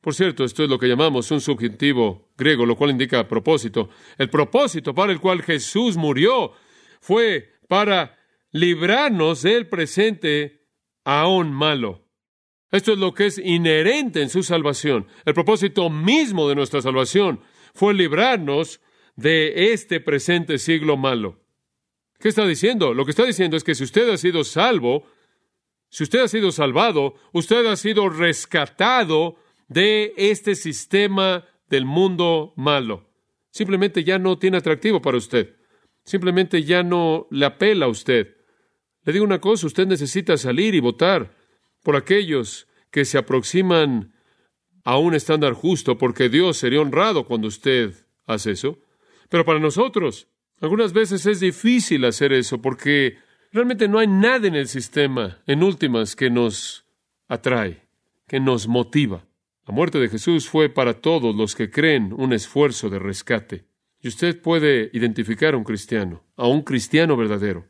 Por 0.00 0.14
cierto, 0.14 0.44
esto 0.44 0.64
es 0.64 0.70
lo 0.70 0.78
que 0.78 0.88
llamamos 0.88 1.30
un 1.30 1.40
subjuntivo 1.40 2.30
griego, 2.38 2.64
lo 2.64 2.76
cual 2.76 2.90
indica 2.90 3.28
propósito. 3.28 3.90
El 4.16 4.30
propósito 4.30 4.94
para 4.94 5.12
el 5.12 5.20
cual 5.20 5.42
Jesús 5.42 5.96
murió 5.96 6.52
fue 7.00 7.52
para 7.68 8.18
librarnos 8.50 9.42
del 9.42 9.68
presente 9.68 10.68
aún 11.04 11.52
malo. 11.52 12.05
Esto 12.70 12.92
es 12.92 12.98
lo 12.98 13.14
que 13.14 13.26
es 13.26 13.38
inherente 13.38 14.22
en 14.22 14.28
su 14.28 14.42
salvación. 14.42 15.06
El 15.24 15.34
propósito 15.34 15.88
mismo 15.88 16.48
de 16.48 16.54
nuestra 16.54 16.82
salvación 16.82 17.40
fue 17.74 17.94
librarnos 17.94 18.80
de 19.14 19.72
este 19.72 20.00
presente 20.00 20.58
siglo 20.58 20.96
malo. 20.96 21.40
¿Qué 22.18 22.28
está 22.28 22.46
diciendo? 22.46 22.94
Lo 22.94 23.04
que 23.04 23.10
está 23.10 23.24
diciendo 23.24 23.56
es 23.56 23.64
que 23.64 23.74
si 23.74 23.84
usted 23.84 24.08
ha 24.10 24.16
sido 24.16 24.42
salvo, 24.44 25.04
si 25.90 26.02
usted 26.02 26.20
ha 26.20 26.28
sido 26.28 26.50
salvado, 26.50 27.14
usted 27.32 27.66
ha 27.66 27.76
sido 27.76 28.08
rescatado 28.08 29.36
de 29.68 30.14
este 30.16 30.54
sistema 30.54 31.44
del 31.68 31.84
mundo 31.84 32.52
malo. 32.56 33.10
Simplemente 33.50 34.04
ya 34.04 34.18
no 34.18 34.38
tiene 34.38 34.58
atractivo 34.58 35.00
para 35.00 35.18
usted. 35.18 35.56
Simplemente 36.04 36.62
ya 36.62 36.82
no 36.82 37.26
le 37.30 37.46
apela 37.46 37.86
a 37.86 37.88
usted. 37.88 38.36
Le 39.04 39.12
digo 39.12 39.24
una 39.24 39.40
cosa, 39.40 39.66
usted 39.66 39.86
necesita 39.86 40.36
salir 40.36 40.74
y 40.74 40.80
votar 40.80 41.35
por 41.86 41.94
aquellos 41.94 42.66
que 42.90 43.04
se 43.04 43.16
aproximan 43.16 44.12
a 44.82 44.98
un 44.98 45.14
estándar 45.14 45.52
justo, 45.52 45.96
porque 45.96 46.28
Dios 46.28 46.56
sería 46.56 46.80
honrado 46.80 47.28
cuando 47.28 47.46
usted 47.46 47.94
hace 48.26 48.50
eso. 48.50 48.80
Pero 49.28 49.44
para 49.44 49.60
nosotros, 49.60 50.26
algunas 50.60 50.92
veces 50.92 51.24
es 51.26 51.38
difícil 51.38 52.04
hacer 52.04 52.32
eso, 52.32 52.60
porque 52.60 53.18
realmente 53.52 53.86
no 53.86 54.00
hay 54.00 54.08
nada 54.08 54.48
en 54.48 54.56
el 54.56 54.66
sistema, 54.66 55.38
en 55.46 55.62
últimas, 55.62 56.16
que 56.16 56.28
nos 56.28 56.84
atrae, 57.28 57.86
que 58.26 58.40
nos 58.40 58.66
motiva. 58.66 59.24
La 59.64 59.72
muerte 59.72 60.00
de 60.00 60.08
Jesús 60.08 60.48
fue 60.48 60.68
para 60.68 60.94
todos 60.94 61.36
los 61.36 61.54
que 61.54 61.70
creen 61.70 62.12
un 62.12 62.32
esfuerzo 62.32 62.90
de 62.90 62.98
rescate. 62.98 63.64
Y 64.00 64.08
usted 64.08 64.42
puede 64.42 64.90
identificar 64.92 65.54
a 65.54 65.56
un 65.56 65.62
cristiano, 65.62 66.24
a 66.34 66.48
un 66.48 66.62
cristiano 66.62 67.16
verdadero, 67.16 67.68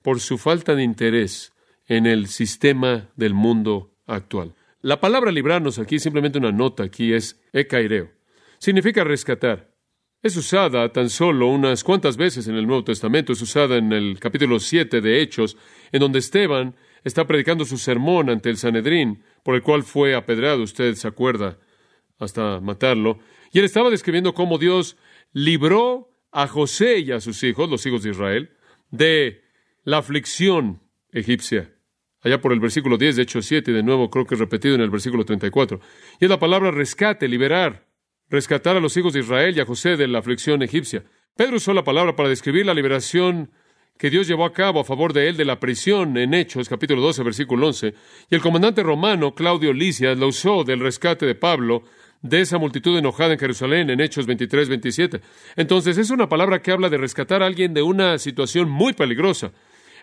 por 0.00 0.18
su 0.18 0.38
falta 0.38 0.74
de 0.74 0.82
interés 0.82 1.52
en 1.90 2.06
el 2.06 2.28
sistema 2.28 3.10
del 3.16 3.34
mundo 3.34 3.96
actual. 4.06 4.54
La 4.80 5.00
palabra 5.00 5.32
librarnos 5.32 5.80
aquí, 5.80 5.98
simplemente 5.98 6.38
una 6.38 6.52
nota 6.52 6.84
aquí, 6.84 7.12
es 7.12 7.42
ecaireo. 7.52 8.12
Significa 8.58 9.02
rescatar. 9.02 9.74
Es 10.22 10.36
usada 10.36 10.92
tan 10.92 11.10
solo 11.10 11.48
unas 11.48 11.82
cuantas 11.82 12.16
veces 12.16 12.46
en 12.46 12.54
el 12.54 12.68
Nuevo 12.68 12.84
Testamento. 12.84 13.32
Es 13.32 13.42
usada 13.42 13.76
en 13.76 13.92
el 13.92 14.20
capítulo 14.20 14.60
7 14.60 15.00
de 15.00 15.20
Hechos, 15.20 15.56
en 15.90 15.98
donde 15.98 16.20
Esteban 16.20 16.76
está 17.02 17.26
predicando 17.26 17.64
su 17.64 17.76
sermón 17.76 18.30
ante 18.30 18.50
el 18.50 18.56
Sanedrín, 18.56 19.24
por 19.42 19.56
el 19.56 19.62
cual 19.62 19.82
fue 19.82 20.14
apedreado, 20.14 20.62
usted 20.62 20.94
se 20.94 21.08
acuerda, 21.08 21.58
hasta 22.20 22.60
matarlo. 22.60 23.18
Y 23.52 23.58
él 23.58 23.64
estaba 23.64 23.90
describiendo 23.90 24.32
cómo 24.32 24.58
Dios 24.58 24.96
libró 25.32 26.08
a 26.30 26.46
José 26.46 27.00
y 27.00 27.10
a 27.10 27.18
sus 27.18 27.42
hijos, 27.42 27.68
los 27.68 27.84
hijos 27.84 28.04
de 28.04 28.10
Israel, 28.10 28.50
de 28.92 29.42
la 29.82 29.98
aflicción 29.98 30.82
egipcia. 31.10 31.72
Allá 32.22 32.40
por 32.40 32.52
el 32.52 32.60
versículo 32.60 32.98
10 32.98 33.16
de 33.16 33.22
Hechos 33.22 33.46
7, 33.46 33.72
de 33.72 33.82
nuevo 33.82 34.10
creo 34.10 34.26
que 34.26 34.34
es 34.34 34.40
repetido 34.40 34.74
en 34.74 34.82
el 34.82 34.90
versículo 34.90 35.24
34. 35.24 35.80
Y 36.20 36.24
es 36.24 36.30
la 36.30 36.38
palabra 36.38 36.70
rescate, 36.70 37.28
liberar, 37.28 37.86
rescatar 38.28 38.76
a 38.76 38.80
los 38.80 38.96
hijos 38.96 39.12
de 39.12 39.20
Israel 39.20 39.56
y 39.56 39.60
a 39.60 39.66
José 39.66 39.96
de 39.96 40.06
la 40.06 40.18
aflicción 40.18 40.62
egipcia. 40.62 41.04
Pedro 41.36 41.56
usó 41.56 41.72
la 41.72 41.84
palabra 41.84 42.16
para 42.16 42.28
describir 42.28 42.66
la 42.66 42.74
liberación 42.74 43.50
que 43.96 44.10
Dios 44.10 44.26
llevó 44.26 44.44
a 44.44 44.52
cabo 44.52 44.80
a 44.80 44.84
favor 44.84 45.12
de 45.12 45.28
él 45.28 45.36
de 45.36 45.44
la 45.44 45.60
prisión 45.60 46.16
en 46.16 46.32
Hechos, 46.32 46.68
capítulo 46.68 47.02
12, 47.02 47.22
versículo 47.22 47.66
11, 47.66 47.94
y 48.30 48.34
el 48.34 48.40
comandante 48.40 48.82
romano 48.82 49.34
Claudio 49.34 49.72
Licias 49.72 50.16
lo 50.18 50.28
usó 50.28 50.64
del 50.64 50.80
rescate 50.80 51.26
de 51.26 51.34
Pablo 51.34 51.84
de 52.22 52.40
esa 52.40 52.58
multitud 52.58 52.96
enojada 52.96 53.32
en 53.32 53.38
Jerusalén 53.38 53.90
en 53.90 54.00
Hechos 54.00 54.26
23, 54.26 54.68
27. 54.68 55.20
Entonces 55.56 55.98
es 55.98 56.10
una 56.10 56.28
palabra 56.28 56.62
que 56.62 56.72
habla 56.72 56.88
de 56.88 56.98
rescatar 56.98 57.42
a 57.42 57.46
alguien 57.46 57.74
de 57.74 57.82
una 57.82 58.18
situación 58.18 58.68
muy 58.70 58.92
peligrosa. 58.92 59.52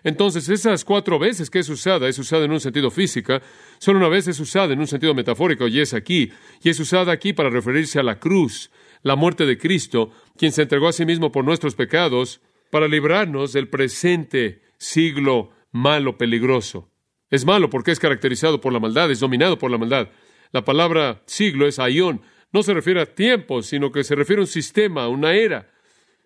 Entonces, 0.04 0.48
esas 0.48 0.84
cuatro 0.84 1.18
veces 1.18 1.50
que 1.50 1.58
es 1.58 1.68
usada, 1.68 2.08
es 2.08 2.18
usada 2.18 2.44
en 2.44 2.52
un 2.52 2.60
sentido 2.60 2.90
físico, 2.90 3.40
solo 3.78 3.98
una 3.98 4.08
vez 4.08 4.28
es 4.28 4.40
usada 4.40 4.72
en 4.72 4.80
un 4.80 4.86
sentido 4.86 5.14
metafórico, 5.14 5.66
y 5.68 5.80
es 5.80 5.94
aquí, 5.94 6.30
y 6.62 6.68
es 6.68 6.78
usada 6.80 7.12
aquí 7.12 7.32
para 7.32 7.50
referirse 7.50 7.98
a 7.98 8.02
la 8.02 8.18
cruz, 8.18 8.70
la 9.02 9.16
muerte 9.16 9.46
de 9.46 9.58
Cristo, 9.58 10.10
quien 10.36 10.52
se 10.52 10.62
entregó 10.62 10.88
a 10.88 10.92
sí 10.92 11.04
mismo 11.04 11.32
por 11.32 11.44
nuestros 11.44 11.74
pecados, 11.74 12.40
para 12.70 12.88
librarnos 12.88 13.52
del 13.52 13.68
presente 13.68 14.62
siglo 14.76 15.50
malo, 15.72 16.18
peligroso. 16.18 16.90
Es 17.30 17.44
malo 17.44 17.70
porque 17.70 17.90
es 17.90 18.00
caracterizado 18.00 18.60
por 18.60 18.72
la 18.72 18.80
maldad, 18.80 19.10
es 19.10 19.20
dominado 19.20 19.58
por 19.58 19.70
la 19.70 19.78
maldad. 19.78 20.08
La 20.52 20.64
palabra 20.64 21.22
siglo 21.26 21.66
es 21.66 21.78
aión, 21.78 22.22
no 22.52 22.62
se 22.62 22.72
refiere 22.72 23.00
a 23.00 23.14
tiempo, 23.14 23.62
sino 23.62 23.92
que 23.92 24.04
se 24.04 24.14
refiere 24.14 24.40
a 24.40 24.44
un 24.44 24.48
sistema, 24.48 25.04
a 25.04 25.08
una 25.08 25.34
era. 25.34 25.70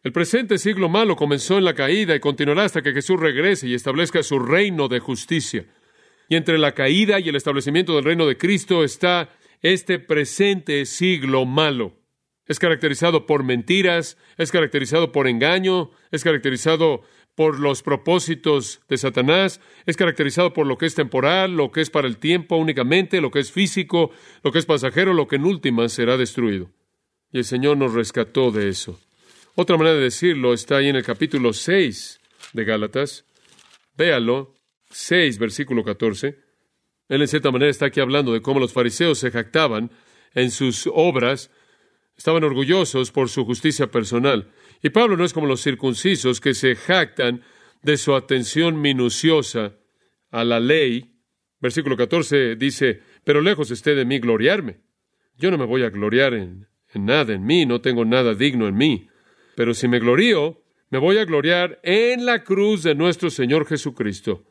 El 0.02 0.10
presente 0.10 0.58
siglo 0.58 0.88
malo 0.88 1.14
comenzó 1.14 1.58
en 1.58 1.64
la 1.64 1.74
caída 1.74 2.16
y 2.16 2.20
continuará 2.20 2.64
hasta 2.64 2.82
que 2.82 2.92
Jesús 2.92 3.20
regrese 3.20 3.68
y 3.68 3.74
establezca 3.74 4.24
su 4.24 4.40
reino 4.40 4.88
de 4.88 4.98
justicia. 4.98 5.66
Y 6.28 6.34
entre 6.34 6.58
la 6.58 6.72
caída 6.72 7.20
y 7.20 7.28
el 7.28 7.36
establecimiento 7.36 7.94
del 7.94 8.04
reino 8.04 8.26
de 8.26 8.36
Cristo 8.36 8.82
está 8.82 9.30
este 9.60 10.00
presente 10.00 10.86
siglo 10.86 11.46
malo. 11.46 12.00
Es 12.46 12.58
caracterizado 12.58 13.26
por 13.26 13.44
mentiras, 13.44 14.18
es 14.38 14.50
caracterizado 14.50 15.12
por 15.12 15.28
engaño, 15.28 15.90
es 16.10 16.24
caracterizado 16.24 17.02
por 17.36 17.60
los 17.60 17.82
propósitos 17.82 18.80
de 18.88 18.98
Satanás, 18.98 19.60
es 19.86 19.96
caracterizado 19.96 20.52
por 20.52 20.66
lo 20.66 20.78
que 20.78 20.86
es 20.86 20.96
temporal, 20.96 21.56
lo 21.56 21.70
que 21.70 21.80
es 21.80 21.90
para 21.90 22.08
el 22.08 22.18
tiempo 22.18 22.56
únicamente, 22.56 23.20
lo 23.20 23.30
que 23.30 23.38
es 23.38 23.52
físico, 23.52 24.10
lo 24.42 24.50
que 24.50 24.58
es 24.58 24.66
pasajero, 24.66 25.14
lo 25.14 25.28
que 25.28 25.36
en 25.36 25.44
última 25.44 25.88
será 25.88 26.16
destruido. 26.16 26.70
Y 27.30 27.38
el 27.38 27.44
Señor 27.44 27.76
nos 27.76 27.94
rescató 27.94 28.50
de 28.50 28.68
eso. 28.68 28.98
Otra 29.54 29.76
manera 29.76 29.96
de 29.96 30.04
decirlo 30.04 30.54
está 30.54 30.78
ahí 30.78 30.88
en 30.88 30.96
el 30.96 31.04
capítulo 31.04 31.52
6 31.52 32.20
de 32.52 32.64
Gálatas. 32.64 33.26
Véalo, 33.96 34.54
6, 34.90 35.38
versículo 35.38 35.84
14. 35.84 36.38
Él 37.08 37.20
en 37.20 37.28
cierta 37.28 37.50
manera 37.50 37.70
está 37.70 37.86
aquí 37.86 38.00
hablando 38.00 38.32
de 38.32 38.40
cómo 38.42 38.60
los 38.60 38.72
fariseos 38.72 39.18
se 39.18 39.30
jactaban 39.30 39.90
en 40.34 40.50
sus 40.50 40.88
obras 40.92 41.50
Estaban 42.16 42.44
orgullosos 42.44 43.10
por 43.10 43.28
su 43.28 43.44
justicia 43.44 43.90
personal. 43.90 44.50
Y 44.82 44.90
Pablo 44.90 45.16
no 45.16 45.24
es 45.24 45.32
como 45.32 45.46
los 45.46 45.62
circuncisos 45.62 46.40
que 46.40 46.54
se 46.54 46.76
jactan 46.76 47.42
de 47.82 47.96
su 47.96 48.14
atención 48.14 48.80
minuciosa 48.80 49.74
a 50.30 50.44
la 50.44 50.60
ley. 50.60 51.16
Versículo 51.60 51.96
14 51.96 52.56
dice, 52.56 53.00
pero 53.24 53.40
lejos 53.40 53.70
esté 53.70 53.94
de 53.94 54.04
mí 54.04 54.18
gloriarme. 54.18 54.80
Yo 55.36 55.50
no 55.50 55.58
me 55.58 55.64
voy 55.64 55.82
a 55.82 55.90
gloriar 55.90 56.34
en, 56.34 56.68
en 56.92 57.06
nada 57.06 57.32
en 57.32 57.44
mí, 57.44 57.66
no 57.66 57.80
tengo 57.80 58.04
nada 58.04 58.34
digno 58.34 58.68
en 58.68 58.76
mí. 58.76 59.08
Pero 59.54 59.74
si 59.74 59.88
me 59.88 59.98
glorío, 59.98 60.60
me 60.90 60.98
voy 60.98 61.18
a 61.18 61.24
gloriar 61.24 61.80
en 61.82 62.26
la 62.26 62.44
cruz 62.44 62.82
de 62.82 62.94
nuestro 62.94 63.30
Señor 63.30 63.66
Jesucristo. 63.66 64.44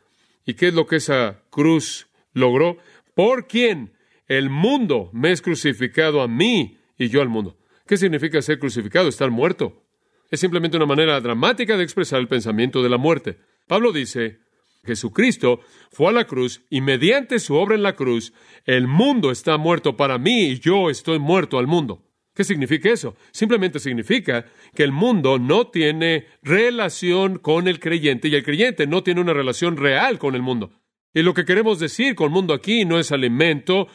¿Y 0.46 0.56
qué 0.56 0.70
es 0.70 0.74
lo 0.74 0.88
que 0.88 0.98
esa 0.98 1.44
cruz 1.50 2.08
logró? 2.34 2.78
Por 3.16 3.48
quien 3.48 3.94
el 4.28 4.50
mundo 4.50 5.10
me 5.14 5.32
es 5.32 5.42
crucificado 5.42 6.22
a 6.22 6.28
mí 6.28 6.78
y 6.98 7.10
yo 7.10 7.22
al 7.22 7.30
mundo. 7.30 7.58
¿Qué 7.86 7.98
significa 7.98 8.42
ser 8.42 8.60
crucificado? 8.60 9.10
Estar 9.10 9.30
muerto. 9.30 9.84
Es 10.30 10.40
simplemente 10.40 10.78
una 10.78 10.86
manera 10.86 11.20
dramática 11.20 11.76
de 11.78 11.84
expresar 11.84 12.20
el 12.20 12.28
pensamiento 12.28 12.82
de 12.82 12.90
la 12.90 12.98
muerte. 12.98 13.38
Pablo 13.68 13.92
dice, 13.92 14.40
Jesucristo 14.86 15.60
fue 15.92 16.08
a 16.08 16.14
la 16.14 16.26
cruz 16.26 16.64
y 16.70 16.82
mediante 16.82 17.40
su 17.40 17.56
obra 17.56 17.76
en 17.76 17.84
la 17.84 17.96
cruz, 17.96 18.34
el 18.66 18.88
mundo 18.88 19.30
está 19.30 19.58
muerto 19.58 19.96
para 19.96 20.18
mí 20.18 20.46
y 20.46 20.60
yo 20.60 20.90
estoy 20.90 21.20
muerto 21.20 21.60
al 21.60 21.68
mundo. 21.68 22.04
¿Qué 22.34 22.44
significa 22.44 22.90
eso? 22.90 23.16
Simplemente 23.32 23.80
significa 23.80 24.46
que 24.74 24.84
el 24.84 24.92
mundo 24.92 25.38
no 25.38 25.68
tiene 25.68 26.28
relación 26.42 27.40
con 27.40 27.68
el 27.68 27.80
creyente 27.80 28.30
y 28.30 28.36
el 28.36 28.44
creyente 28.44 28.88
no 28.88 29.04
tiene 29.04 29.22
una 29.22 29.34
relación 29.34 29.76
real 29.76 30.18
con 30.18 30.36
el 30.36 30.42
mundo. 30.42 30.72
Y 31.14 31.24
lo 31.24 31.34
que 31.34 31.44
queremos 31.44 31.80
decir 31.80 32.16
con 32.16 32.32
mundo 32.32 32.54
aquí 32.54 32.86
no 32.86 33.00
es 33.00 33.12
alimento 33.12 33.88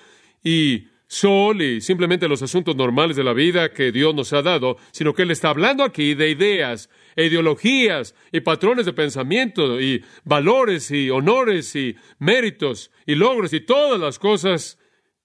y 0.44 0.88
sol 1.08 1.62
y 1.62 1.80
simplemente 1.80 2.28
los 2.28 2.42
asuntos 2.42 2.76
normales 2.76 3.16
de 3.16 3.24
la 3.24 3.32
vida 3.32 3.72
que 3.72 3.90
Dios 3.90 4.14
nos 4.14 4.32
ha 4.34 4.42
dado, 4.42 4.76
sino 4.90 5.14
que 5.14 5.22
Él 5.22 5.30
está 5.30 5.50
hablando 5.50 5.82
aquí 5.82 6.14
de 6.14 6.30
ideas, 6.30 6.90
ideologías 7.16 8.14
y 8.32 8.40
patrones 8.40 8.84
de 8.84 8.92
pensamiento 8.92 9.80
y 9.80 10.04
valores 10.24 10.90
y 10.90 11.08
honores 11.08 11.74
y 11.74 11.96
méritos 12.18 12.90
y 13.06 13.14
logros 13.14 13.52
y 13.54 13.60
todas 13.60 13.98
las 13.98 14.18
cosas 14.18 14.78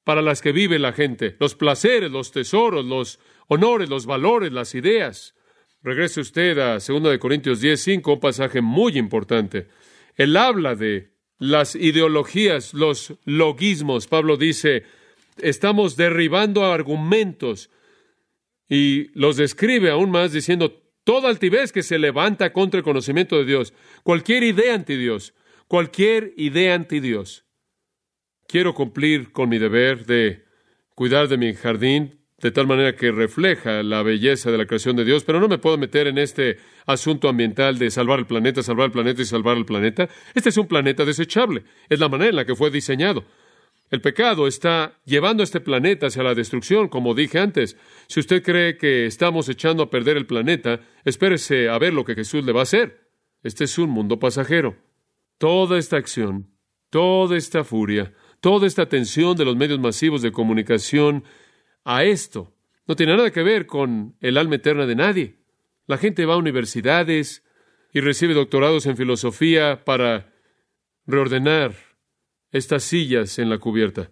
para 0.04 0.22
las 0.22 0.42
que 0.42 0.52
vive 0.52 0.80
la 0.80 0.94
gente, 0.94 1.36
los 1.40 1.56
placeres, 1.56 2.12
los 2.12 2.32
tesoros, 2.32 2.86
los 2.86 3.20
honores, 3.48 3.90
los 3.90 4.06
valores, 4.06 4.52
las 4.52 4.74
ideas. 4.76 5.36
Regrese 5.84 6.22
usted 6.22 6.58
a 6.60 6.74
2 6.74 7.04
de 7.04 7.20
Corintios 7.20 7.62
10, 7.62 7.82
5, 7.82 8.14
un 8.14 8.20
pasaje 8.20 8.62
muy 8.62 8.98
importante. 8.98 9.68
Él 10.16 10.38
habla 10.38 10.76
de 10.76 11.12
las 11.38 11.76
ideologías, 11.76 12.74
los 12.74 13.16
logismos. 13.26 14.08
Pablo 14.08 14.38
dice, 14.38 14.84
estamos 15.38 15.98
derribando 15.98 16.66
argumentos 16.66 17.70
y 18.70 19.10
los 19.20 19.38
describe 19.38 19.90
aún 19.90 20.12
más 20.12 20.32
diciendo 20.32 20.82
toda 21.04 21.30
altivez 21.30 21.72
que 21.72 21.84
se 21.84 21.98
levanta 21.98 22.54
contra 22.54 22.78
el 22.78 22.84
conocimiento 22.84 23.38
de 23.38 23.46
Dios, 23.46 23.74
cualquier 24.04 24.44
idea 24.44 24.76
anti 24.76 24.96
Dios, 24.96 25.34
cualquier 25.68 26.34
idea 26.38 26.76
anti 26.76 27.00
Dios. 27.00 27.46
Quiero 28.52 28.74
cumplir 28.74 29.32
con 29.32 29.48
mi 29.48 29.60
deber 29.60 30.06
de 30.06 30.44
cuidar 30.94 31.30
de 31.30 31.38
mi 31.38 31.54
jardín 31.54 32.20
de 32.42 32.52
tal 32.52 32.68
manera 32.68 32.98
que 32.98 33.10
refleja 33.10 33.82
la 33.82 34.04
belleza 34.04 34.52
de 34.52 34.58
la 34.58 34.66
creación 34.66 34.98
de 34.98 35.06
Dios, 35.06 35.24
pero 35.24 35.40
no 35.40 35.48
me 35.48 35.58
puedo 35.58 35.78
meter 35.78 36.08
en 36.08 36.18
este 36.18 36.58
asunto 36.86 37.30
ambiental 37.30 37.80
de 37.80 37.90
salvar 37.90 38.20
el 38.20 38.26
planeta, 38.26 38.62
salvar 38.62 38.88
el 38.88 38.92
planeta 38.92 39.22
y 39.22 39.26
salvar 39.26 39.56
el 39.56 39.64
planeta. 39.64 40.10
Este 40.36 40.50
es 40.50 40.58
un 40.58 40.68
planeta 40.68 41.06
desechable, 41.06 41.64
es 41.88 42.02
la 42.02 42.10
manera 42.10 42.32
en 42.32 42.36
la 42.36 42.46
que 42.46 42.54
fue 42.54 42.70
diseñado. 42.72 43.24
El 43.90 44.02
pecado 44.02 44.48
está 44.48 45.00
llevando 45.06 45.44
a 45.44 45.46
este 45.46 45.62
planeta 45.62 46.08
hacia 46.08 46.24
la 46.24 46.36
destrucción, 46.36 46.90
como 46.90 47.14
dije 47.14 47.40
antes. 47.40 47.78
Si 48.08 48.20
usted 48.20 48.44
cree 48.44 48.76
que 48.76 49.06
estamos 49.06 49.48
echando 49.48 49.84
a 49.84 49.90
perder 49.90 50.18
el 50.18 50.26
planeta, 50.26 50.82
espérese 51.06 51.70
a 51.70 51.80
ver 51.80 51.94
lo 51.94 52.04
que 52.04 52.16
Jesús 52.16 52.44
le 52.44 52.52
va 52.52 52.60
a 52.60 52.64
hacer. 52.64 53.12
Este 53.44 53.64
es 53.64 53.78
un 53.78 53.92
mundo 53.92 54.20
pasajero. 54.20 54.76
Toda 55.38 55.78
esta 55.78 55.96
acción, 55.96 56.50
toda 56.90 57.38
esta 57.38 57.64
furia, 57.64 58.14
toda 58.42 58.68
esta 58.68 58.90
tensión 58.90 59.38
de 59.38 59.46
los 59.46 59.56
medios 59.56 59.80
masivos 59.80 60.22
de 60.22 60.32
comunicación 60.32 61.24
a 61.86 62.04
esto. 62.04 62.54
No 62.88 62.96
tiene 62.96 63.16
nada 63.16 63.32
que 63.32 63.44
ver 63.44 63.68
con 63.68 64.18
el 64.20 64.38
alma 64.38 64.56
eterna 64.56 64.86
de 64.86 64.96
nadie. 64.96 65.38
La 65.88 65.98
gente 65.98 66.26
va 66.26 66.34
a 66.34 66.38
universidades 66.38 67.44
y 67.94 68.02
recibe 68.02 68.34
doctorados 68.34 68.86
en 68.88 68.98
filosofía 68.98 69.86
para 69.86 70.34
reordenar 71.06 71.76
estas 72.52 72.84
sillas 72.84 73.40
en 73.40 73.50
la 73.50 73.60
cubierta. 73.60 74.12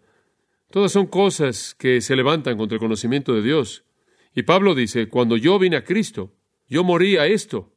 Todas 0.70 0.92
son 0.92 1.08
cosas 1.08 1.74
que 1.74 2.00
se 2.00 2.16
levantan 2.16 2.58
contra 2.58 2.76
el 2.76 2.80
conocimiento 2.80 3.34
de 3.34 3.42
Dios. 3.42 3.84
Y 4.36 4.44
Pablo 4.44 4.76
dice, 4.76 5.10
cuando 5.10 5.36
yo 5.36 5.58
vine 5.58 5.78
a 5.78 5.84
Cristo, 5.84 6.36
yo 6.68 6.84
morí 6.84 7.18
a 7.18 7.26
esto 7.26 7.76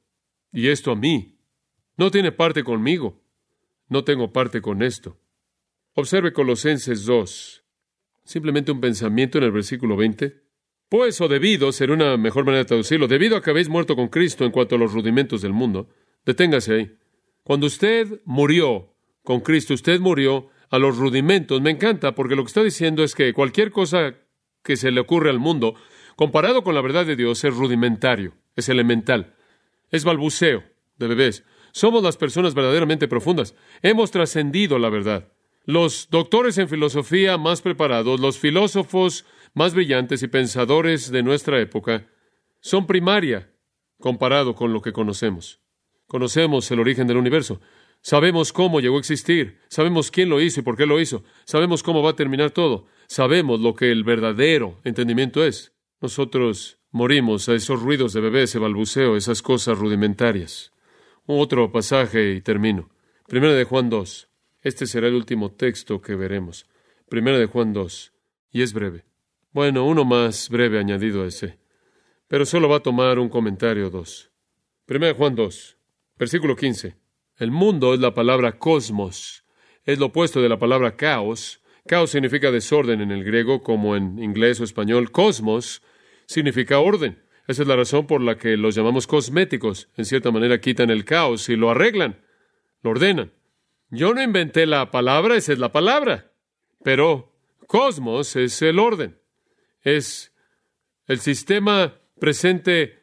y 0.53 0.69
esto 0.69 0.93
a 0.93 0.97
mí. 0.97 1.39
No 1.97 2.11
tiene 2.11 2.33
parte 2.33 2.63
conmigo, 2.63 3.23
no 3.89 4.05
tengo 4.05 4.33
parte 4.33 4.61
con 4.61 4.83
esto. 4.83 5.19
Observe 5.95 6.33
Colosenses 6.33 7.05
2, 7.05 7.65
Simplemente 8.25 8.73
un 8.73 8.81
pensamiento 8.81 9.37
en 9.37 9.45
el 9.45 9.53
versículo 9.53 9.95
20. 9.95 10.41
Pues 10.89 11.21
o 11.21 11.29
debido, 11.29 11.71
será 11.71 11.93
una 11.93 12.17
mejor 12.17 12.47
manera 12.47 12.63
de 12.63 12.69
traducirlo, 12.69 13.09
debido 13.09 13.37
a 13.37 13.43
que 13.43 13.51
habéis 13.51 13.69
muerto 13.69 13.95
con 13.95 14.09
Cristo 14.09 14.47
en 14.47 14.53
cuanto 14.53 14.77
a 14.77 14.79
los 14.79 14.95
rudimentos 14.95 15.43
del 15.43 15.53
mundo. 15.53 15.91
Deténgase 16.25 16.75
ahí. 16.75 16.97
Cuando 17.45 17.67
usted 17.67 18.23
murió 18.25 18.95
con 19.23 19.41
Cristo, 19.41 19.75
usted 19.75 20.01
murió 20.01 20.49
a 20.71 20.79
los 20.79 20.97
rudimentos. 20.97 21.61
Me 21.61 21.71
encanta 21.71 22.15
porque 22.15 22.37
lo 22.37 22.45
que 22.45 22.49
está 22.49 22.63
diciendo 22.63 23.05
es 23.05 23.15
que 23.15 23.35
cualquier 23.35 23.71
cosa 23.71 24.15
que 24.63 24.77
se 24.77 24.93
le 24.93 25.01
ocurre 25.01 25.29
al 25.29 25.41
mundo, 25.41 25.75
comparado 26.17 26.63
con 26.63 26.75
la 26.75 26.81
verdad 26.81 27.05
de 27.05 27.17
Dios, 27.17 27.45
es 27.45 27.55
rudimentario, 27.55 28.33
es 28.57 28.71
elemental, 28.71 29.35
es 29.91 30.05
balbuceo 30.05 30.63
de 30.97 31.07
bebés. 31.09 31.45
Somos 31.73 32.03
las 32.03 32.17
personas 32.17 32.55
verdaderamente 32.55 33.09
profundas. 33.09 33.55
Hemos 33.83 34.11
trascendido 34.11 34.79
la 34.79 34.89
verdad. 34.89 35.33
Los 35.65 36.09
doctores 36.11 36.59
en 36.59 36.69
filosofía 36.69 37.39
más 37.39 37.63
preparados, 37.63 38.19
los 38.19 38.39
filósofos 38.39 39.25
más 39.55 39.75
brillantes 39.75 40.23
y 40.23 40.29
pensadores 40.29 41.13
de 41.13 41.23
nuestra 41.23 41.61
época, 41.61 42.09
son 42.61 42.87
primaria 42.87 43.53
comparado 44.01 44.55
con 44.55 44.73
lo 44.73 44.83
que 44.83 44.93
conocemos. 44.93 45.61
Conocemos 46.07 46.71
el 46.71 46.81
origen 46.81 47.07
del 47.07 47.17
universo. 47.17 47.61
Sabemos 48.01 48.53
cómo 48.53 48.81
llegó 48.81 48.97
a 48.97 48.99
existir, 48.99 49.61
sabemos 49.69 50.11
quién 50.11 50.29
lo 50.29 50.41
hizo 50.41 50.59
y 50.59 50.63
por 50.65 50.77
qué 50.77 50.87
lo 50.87 51.01
hizo, 51.01 51.23
sabemos 51.45 51.85
cómo 51.85 52.03
va 52.03 52.11
a 52.11 52.17
terminar 52.17 52.51
todo, 52.51 52.87
sabemos 53.07 53.61
lo 53.61 53.77
que 53.77 53.93
el 53.93 54.03
verdadero 54.03 54.81
entendimiento 54.83 55.45
es. 55.45 55.73
Nosotros 56.01 56.79
morimos 56.91 57.49
a 57.49 57.55
esos 57.55 57.81
ruidos 57.81 58.13
de 58.13 58.21
bebé, 58.21 58.43
ese 58.43 58.59
balbuceo, 58.59 59.17
esas 59.17 59.41
cosas 59.41 59.79
rudimentarias. 59.79 60.73
Otro 61.27 61.71
pasaje 61.71 62.33
y 62.33 62.41
termino. 62.41 62.91
Primero 63.29 63.55
de 63.55 63.63
Juan 63.63 63.89
2. 63.89 64.32
Este 64.63 64.87
será 64.87 65.09
el 65.09 65.15
último 65.15 65.51
texto 65.51 66.01
que 66.01 66.15
veremos. 66.15 66.67
Primera 67.09 67.37
de 67.37 67.47
Juan 67.47 67.73
2. 67.73 68.13
Y 68.53 68.63
es 68.63 68.73
breve. 68.73 69.05
Bueno, 69.51 69.85
uno 69.85 70.05
más 70.05 70.49
breve 70.49 70.79
añadido 70.79 71.25
a 71.25 71.27
ese. 71.27 71.59
Pero 72.29 72.47
solo 72.47 72.69
va 72.69 72.77
a 72.77 72.83
tomar 72.83 73.19
un 73.19 73.29
comentario 73.29 73.91
dos. 73.91 74.31
Primera 74.87 75.13
de 75.13 75.19
Juan 75.19 75.35
2. 75.35 75.77
Versículo 76.17 76.55
15. 76.55 76.97
El 77.39 77.51
mundo 77.51 77.93
es 77.93 78.01
la 78.01 78.15
palabra 78.15 78.59
cosmos. 78.59 79.45
Es 79.85 79.99
lo 79.99 80.07
opuesto 80.07 80.41
de 80.41 80.49
la 80.49 80.59
palabra 80.59 80.97
caos. 80.97 81.61
Caos 81.87 82.11
significa 82.11 82.53
desorden 82.53 83.01
en 83.01 83.11
el 83.11 83.25
griego, 83.25 83.63
como 83.63 83.97
en 83.97 84.23
inglés 84.23 84.61
o 84.61 84.65
español. 84.65 85.11
Cosmos 85.11 85.83
significa 86.27 86.79
orden. 86.79 87.21
Esa 87.49 87.63
es 87.63 87.69
la 87.69 87.75
razón 87.77 88.07
por 88.07 88.21
la 88.21 88.39
que 88.39 88.57
los 88.57 88.77
llamamos 88.77 89.09
cosméticos. 89.09 89.89
En 89.97 90.05
cierta 90.05 90.31
manera 90.31 90.61
quitan 90.61 90.91
el 90.91 91.05
caos 91.05 91.49
y 91.49 91.57
lo 91.57 91.71
arreglan, 91.71 92.21
lo 92.83 92.91
ordenan. 92.91 93.33
Yo 93.95 94.15
no 94.15 94.23
inventé 94.23 94.65
la 94.65 94.91
palabra, 94.91 95.37
esa 95.37 95.53
es 95.53 95.59
la 95.59 95.71
palabra. 95.71 96.33
Pero 96.83 97.31
cosmos 97.67 98.35
es 98.37 98.63
el 98.63 98.79
orden. 98.79 99.19
Es 99.83 100.33
el 101.07 101.21
sistema 101.21 102.01
presente 102.19 103.03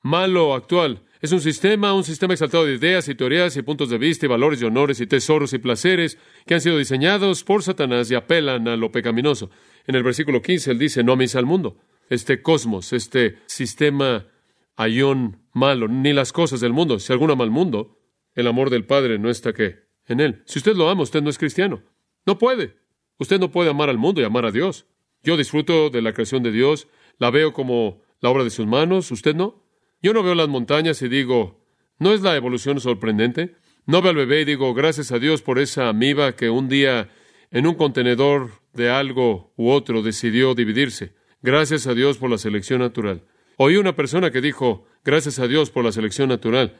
malo 0.00 0.54
actual. 0.54 1.02
Es 1.20 1.32
un 1.32 1.42
sistema, 1.42 1.92
un 1.92 2.04
sistema 2.04 2.32
exaltado 2.32 2.64
de 2.64 2.76
ideas 2.76 3.06
y 3.08 3.14
teorías 3.14 3.54
y 3.58 3.62
puntos 3.62 3.90
de 3.90 3.98
vista 3.98 4.24
y 4.24 4.30
valores 4.30 4.62
y 4.62 4.64
honores 4.64 4.98
y 5.02 5.06
tesoros 5.06 5.52
y 5.52 5.58
placeres 5.58 6.16
que 6.46 6.54
han 6.54 6.62
sido 6.62 6.78
diseñados 6.78 7.44
por 7.44 7.62
Satanás 7.62 8.10
y 8.10 8.14
apelan 8.14 8.66
a 8.66 8.76
lo 8.76 8.90
pecaminoso. 8.90 9.50
En 9.86 9.94
el 9.94 10.02
versículo 10.02 10.40
15 10.40 10.70
él 10.70 10.78
dice, 10.78 11.04
no 11.04 11.12
améis 11.12 11.36
al 11.36 11.44
mundo. 11.44 11.76
Este 12.08 12.40
cosmos, 12.40 12.94
este 12.94 13.40
sistema 13.44 14.26
ayón 14.74 15.42
malo, 15.52 15.86
ni 15.86 16.14
las 16.14 16.32
cosas 16.32 16.60
del 16.60 16.72
mundo. 16.72 16.98
Si 16.98 17.12
alguno 17.12 17.34
ama 17.34 17.44
al 17.44 17.50
mundo, 17.50 17.98
el 18.34 18.46
amor 18.46 18.70
del 18.70 18.86
Padre 18.86 19.18
no 19.18 19.28
está 19.28 19.52
que 19.52 19.89
en 20.10 20.20
Él. 20.20 20.42
Si 20.44 20.58
usted 20.58 20.74
lo 20.74 20.90
ama, 20.90 21.02
usted 21.02 21.22
no 21.22 21.30
es 21.30 21.38
cristiano. 21.38 21.82
No 22.26 22.38
puede. 22.38 22.76
Usted 23.18 23.38
no 23.38 23.50
puede 23.50 23.70
amar 23.70 23.88
al 23.88 23.98
mundo 23.98 24.20
y 24.20 24.24
amar 24.24 24.44
a 24.44 24.50
Dios. 24.50 24.86
Yo 25.22 25.36
disfruto 25.36 25.90
de 25.90 26.02
la 26.02 26.12
creación 26.12 26.42
de 26.42 26.50
Dios, 26.50 26.88
la 27.18 27.30
veo 27.30 27.52
como 27.52 28.02
la 28.20 28.30
obra 28.30 28.44
de 28.44 28.50
sus 28.50 28.66
manos, 28.66 29.10
usted 29.10 29.34
no. 29.34 29.62
Yo 30.02 30.12
no 30.12 30.22
veo 30.22 30.34
las 30.34 30.48
montañas 30.48 31.00
y 31.02 31.08
digo, 31.08 31.64
¿no 31.98 32.12
es 32.12 32.22
la 32.22 32.36
evolución 32.36 32.80
sorprendente? 32.80 33.56
No 33.86 34.02
veo 34.02 34.10
al 34.10 34.16
bebé 34.16 34.40
y 34.42 34.44
digo, 34.44 34.72
gracias 34.74 35.12
a 35.12 35.18
Dios 35.18 35.42
por 35.42 35.58
esa 35.58 35.88
amiba 35.88 36.32
que 36.34 36.50
un 36.50 36.68
día 36.68 37.10
en 37.50 37.66
un 37.66 37.74
contenedor 37.74 38.50
de 38.72 38.90
algo 38.90 39.52
u 39.56 39.70
otro 39.70 40.02
decidió 40.02 40.54
dividirse. 40.54 41.14
Gracias 41.42 41.86
a 41.86 41.94
Dios 41.94 42.18
por 42.18 42.30
la 42.30 42.38
selección 42.38 42.80
natural. 42.80 43.24
Oí 43.56 43.76
una 43.76 43.94
persona 43.94 44.30
que 44.30 44.40
dijo, 44.40 44.86
gracias 45.04 45.38
a 45.38 45.46
Dios 45.46 45.70
por 45.70 45.84
la 45.84 45.92
selección 45.92 46.28
natural. 46.28 46.78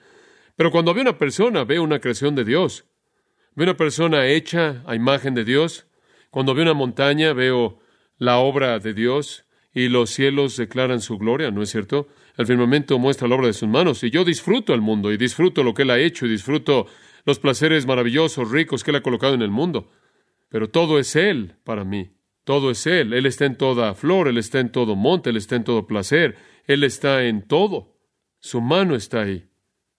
Pero 0.57 0.71
cuando 0.71 0.95
ve 0.95 1.03
una 1.03 1.19
persona, 1.19 1.65
ve 1.65 1.79
una 1.79 2.01
creación 2.01 2.35
de 2.35 2.45
Dios. 2.45 2.85
Veo 3.61 3.69
una 3.69 3.77
persona 3.77 4.27
hecha 4.27 4.83
a 4.87 4.95
imagen 4.95 5.35
de 5.35 5.45
Dios. 5.45 5.87
Cuando 6.31 6.55
veo 6.55 6.63
una 6.63 6.73
montaña, 6.73 7.35
veo 7.35 7.79
la 8.17 8.39
obra 8.39 8.79
de 8.79 8.95
Dios 8.95 9.45
y 9.75 9.89
los 9.89 10.09
cielos 10.09 10.57
declaran 10.57 11.03
su 11.03 11.19
gloria, 11.19 11.51
¿no 11.51 11.61
es 11.61 11.69
cierto? 11.69 12.09
El 12.39 12.47
firmamento 12.47 12.99
muestra 12.99 13.29
la 13.29 13.35
obra 13.35 13.49
de 13.49 13.53
sus 13.53 13.69
manos 13.69 14.03
y 14.03 14.09
yo 14.09 14.25
disfruto 14.25 14.73
el 14.73 14.81
mundo 14.81 15.13
y 15.13 15.19
disfruto 15.19 15.63
lo 15.63 15.75
que 15.75 15.83
Él 15.83 15.91
ha 15.91 15.99
hecho 15.99 16.25
y 16.25 16.31
disfruto 16.31 16.87
los 17.27 17.39
placeres 17.39 17.85
maravillosos, 17.85 18.51
ricos 18.51 18.83
que 18.83 18.93
Él 18.93 18.97
ha 18.97 19.03
colocado 19.03 19.35
en 19.35 19.43
el 19.43 19.51
mundo. 19.51 19.91
Pero 20.49 20.71
todo 20.71 20.99
es 20.99 21.15
Él 21.15 21.57
para 21.63 21.85
mí. 21.85 22.13
Todo 22.45 22.71
es 22.71 22.87
Él. 22.87 23.13
Él 23.13 23.27
está 23.27 23.45
en 23.45 23.59
toda 23.59 23.95
flor, 23.95 24.29
Él 24.29 24.39
está 24.39 24.59
en 24.61 24.73
todo 24.73 24.97
monte, 24.97 25.29
Él 25.29 25.37
está 25.37 25.57
en 25.57 25.65
todo 25.65 25.87
placer, 25.87 26.35
Él 26.65 26.83
está 26.83 27.25
en 27.25 27.47
todo. 27.47 27.95
Su 28.39 28.63
mano 28.63 28.95
está 28.95 29.21
ahí. 29.21 29.51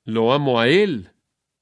Lo 0.04 0.34
amo 0.34 0.60
a 0.60 0.68
Él 0.68 1.12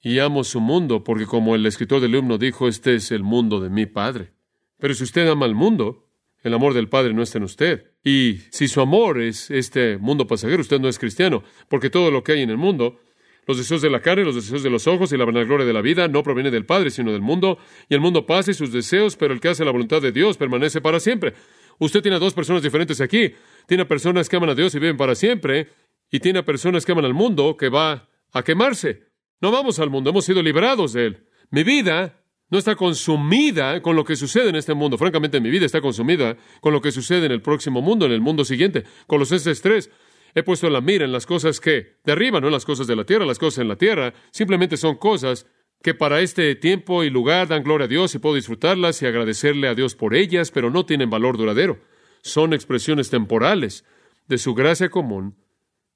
y 0.02 0.20
amo 0.20 0.44
su 0.44 0.60
mundo, 0.60 1.04
porque 1.04 1.26
como 1.26 1.56
el 1.56 1.66
escritor 1.66 2.02
del 2.02 2.16
himno 2.16 2.38
dijo, 2.38 2.68
este 2.68 2.96
es 2.96 3.12
el 3.12 3.24
mundo 3.24 3.60
de 3.60 3.70
mi 3.70 3.86
Padre. 3.86 4.34
Pero 4.78 4.94
si 4.94 5.04
usted 5.04 5.28
ama 5.28 5.46
al 5.46 5.56
mundo, 5.56 6.08
el 6.42 6.54
amor 6.54 6.74
del 6.74 6.88
Padre 6.88 7.14
no 7.14 7.22
está 7.22 7.38
en 7.38 7.44
usted. 7.44 7.92
Y 8.04 8.38
si 8.52 8.68
su 8.68 8.80
amor 8.80 9.22
es 9.22 9.52
este 9.52 9.98
mundo 9.98 10.26
pasajero, 10.26 10.62
usted 10.62 10.80
no 10.80 10.88
es 10.88 11.00
cristiano, 11.00 11.44
porque 11.68 11.90
todo 11.90 12.12
lo 12.12 12.24
que 12.24 12.34
hay 12.34 12.42
en 12.42 12.50
el 12.50 12.58
mundo, 12.58 13.00
los 13.46 13.58
deseos 13.58 13.82
de 13.82 13.90
la 13.90 14.02
carne, 14.02 14.24
los 14.24 14.36
deseos 14.36 14.64
de 14.64 14.70
los 14.70 14.88
ojos 14.88 15.12
y 15.12 15.18
la 15.18 15.26
vanagloria 15.26 15.66
de 15.66 15.74
la 15.74 15.82
vida, 15.82 16.08
no 16.08 16.24
proviene 16.24 16.50
del 16.50 16.66
Padre, 16.66 16.92
sino 16.92 17.12
del 17.12 17.22
mundo, 17.22 17.58
y 17.90 17.94
el 17.94 18.00
mundo 18.00 18.26
pasa 18.26 18.52
y 18.52 18.54
sus 18.54 18.72
deseos, 18.72 19.18
pero 19.18 19.34
el 19.34 19.42
que 19.42 19.50
hace 19.50 19.66
la 19.66 19.72
voluntad 19.72 20.02
de 20.02 20.14
Dios 20.14 20.38
permanece 20.38 20.80
para 20.80 21.00
siempre. 21.00 21.34
Usted 21.78 22.02
tiene 22.02 22.18
a 22.18 22.20
dos 22.20 22.34
personas 22.34 22.62
diferentes 22.62 23.02
aquí. 23.02 23.34
Tiene 23.66 23.84
a 23.84 23.88
personas 23.88 24.30
que 24.30 24.36
aman 24.36 24.50
a 24.50 24.56
Dios 24.56 24.76
y 24.76 24.80
viven 24.80 24.98
para 24.98 25.16
siempre, 25.16 25.70
y 26.12 26.20
tiene 26.20 26.40
a 26.40 26.46
personas 26.46 26.86
que 26.86 26.92
aman 26.92 27.06
al 27.06 27.14
mundo 27.14 27.58
que 27.58 27.70
va 27.70 28.08
a 28.32 28.44
quemarse. 28.44 29.09
No 29.42 29.52
vamos 29.52 29.80
al 29.80 29.90
mundo, 29.90 30.10
hemos 30.10 30.26
sido 30.26 30.44
liberados 30.44 30.94
de 30.94 31.06
él. 31.06 31.28
Mi 31.50 31.64
vida 31.64 32.22
no 32.50 32.58
está 32.58 32.76
consumida 32.76 33.82
con 33.82 33.96
lo 33.96 34.04
que 34.04 34.16
sucede 34.16 34.50
en 34.50 34.56
este 34.56 34.74
mundo. 34.74 34.98
Francamente, 34.98 35.40
mi 35.40 35.50
vida 35.50 35.66
está 35.66 35.82
consumida 35.82 36.36
con 36.62 36.74
lo 36.74 36.82
que 36.82 36.92
sucede 36.92 37.28
en 37.28 37.32
el 37.32 37.42
próximo 37.42 37.82
mundo, 37.82 38.06
en 38.06 38.12
el 38.12 38.22
mundo 38.22 38.44
siguiente. 38.44 38.84
Colosenses 39.08 39.62
3. 39.62 39.90
He 40.36 40.44
puesto 40.44 40.70
la 40.70 40.82
mira 40.82 41.06
en 41.06 41.12
las 41.12 41.26
cosas 41.26 41.60
que 41.60 41.98
de 42.04 42.12
arriba, 42.12 42.40
no 42.40 42.48
en 42.48 42.54
las 42.54 42.66
cosas 42.66 42.88
de 42.88 42.96
la 42.96 43.06
tierra. 43.06 43.26
Las 43.26 43.40
cosas 43.40 43.60
en 43.60 43.68
la 43.68 43.78
tierra 43.78 44.14
simplemente 44.32 44.78
son 44.78 44.96
cosas 44.96 45.48
que 45.82 45.94
para 45.94 46.22
este 46.22 46.56
tiempo 46.56 47.04
y 47.04 47.10
lugar 47.10 47.48
dan 47.48 47.64
gloria 47.64 47.86
a 47.86 47.88
Dios 47.88 48.14
y 48.14 48.20
puedo 48.20 48.36
disfrutarlas 48.36 49.02
y 49.02 49.06
agradecerle 49.06 49.68
a 49.68 49.76
Dios 49.76 49.96
por 49.96 50.14
ellas, 50.14 50.52
pero 50.52 50.70
no 50.70 50.86
tienen 50.86 51.10
valor 51.10 51.38
duradero. 51.38 51.80
Son 52.22 52.54
expresiones 52.54 53.10
temporales 53.10 53.86
de 54.28 54.38
su 54.38 54.54
gracia 54.54 54.90
común 54.90 55.36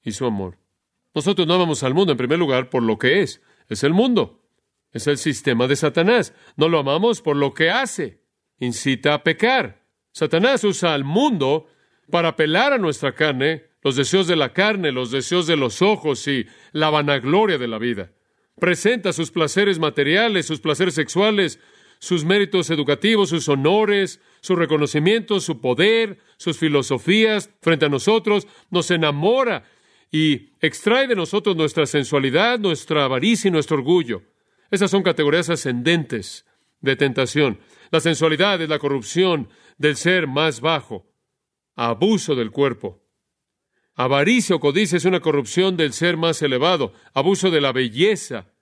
y 0.01 0.13
su 0.13 0.25
amor. 0.25 0.62
Nosotros 1.13 1.47
no 1.47 1.55
amamos 1.55 1.83
al 1.83 1.93
mundo 1.93 2.11
en 2.11 2.17
primer 2.17 2.39
lugar 2.39 2.69
por 2.69 2.83
lo 2.83 2.97
que 2.97 3.21
es. 3.21 3.41
Es 3.69 3.83
el 3.83 3.93
mundo. 3.93 4.43
Es 4.91 5.07
el 5.07 5.17
sistema 5.17 5.67
de 5.67 5.75
Satanás. 5.75 6.33
No 6.55 6.69
lo 6.69 6.79
amamos 6.79 7.21
por 7.21 7.35
lo 7.35 7.53
que 7.53 7.69
hace. 7.69 8.21
Incita 8.59 9.13
a 9.13 9.23
pecar. 9.23 9.83
Satanás 10.11 10.63
usa 10.63 10.93
al 10.93 11.03
mundo 11.03 11.67
para 12.09 12.29
apelar 12.29 12.73
a 12.73 12.77
nuestra 12.77 13.15
carne, 13.15 13.63
los 13.81 13.95
deseos 13.95 14.27
de 14.27 14.35
la 14.35 14.53
carne, 14.53 14.91
los 14.91 15.11
deseos 15.11 15.47
de 15.47 15.57
los 15.57 15.81
ojos 15.81 16.27
y 16.27 16.45
la 16.71 16.89
vanagloria 16.89 17.57
de 17.57 17.67
la 17.67 17.79
vida. 17.79 18.11
Presenta 18.59 19.13
sus 19.13 19.31
placeres 19.31 19.79
materiales, 19.79 20.45
sus 20.45 20.59
placeres 20.59 20.93
sexuales, 20.93 21.59
sus 21.99 22.25
méritos 22.25 22.69
educativos, 22.69 23.29
sus 23.29 23.47
honores, 23.49 24.19
su 24.41 24.55
reconocimiento, 24.55 25.39
su 25.39 25.61
poder, 25.61 26.19
sus 26.37 26.57
filosofías 26.57 27.49
frente 27.61 27.85
a 27.85 27.89
nosotros, 27.89 28.47
nos 28.69 28.91
enamora 28.91 29.63
y 30.13 30.51
extrae 30.61 31.07
de 31.07 31.15
nosotros 31.15 31.55
nuestra 31.55 31.87
sensualidad, 31.87 32.59
nuestra 32.59 33.03
avaricia 33.03 33.47
y 33.47 33.51
nuestro 33.51 33.77
orgullo. 33.77 34.21
Esas 34.69 34.91
son 34.91 35.01
categorías 35.01 35.49
ascendentes 35.49 36.45
de 36.81 36.95
tentación. 36.95 37.59
La 37.89 37.99
sensualidad 37.99 38.61
es 38.61 38.69
la 38.69 38.77
corrupción 38.77 39.49
del 39.79 39.95
ser 39.95 40.27
más 40.27 40.61
bajo, 40.61 41.11
abuso 41.75 42.35
del 42.35 42.51
cuerpo. 42.51 43.01
Avaricia 43.95 44.55
o 44.55 44.59
codicia 44.59 44.97
es 44.97 45.05
una 45.05 45.19
corrupción 45.19 45.77
del 45.77 45.93
ser 45.93 46.15
más 46.15 46.43
elevado, 46.43 46.93
abuso 47.15 47.49
de 47.49 47.61
la 47.61 47.71
belleza 47.71 48.53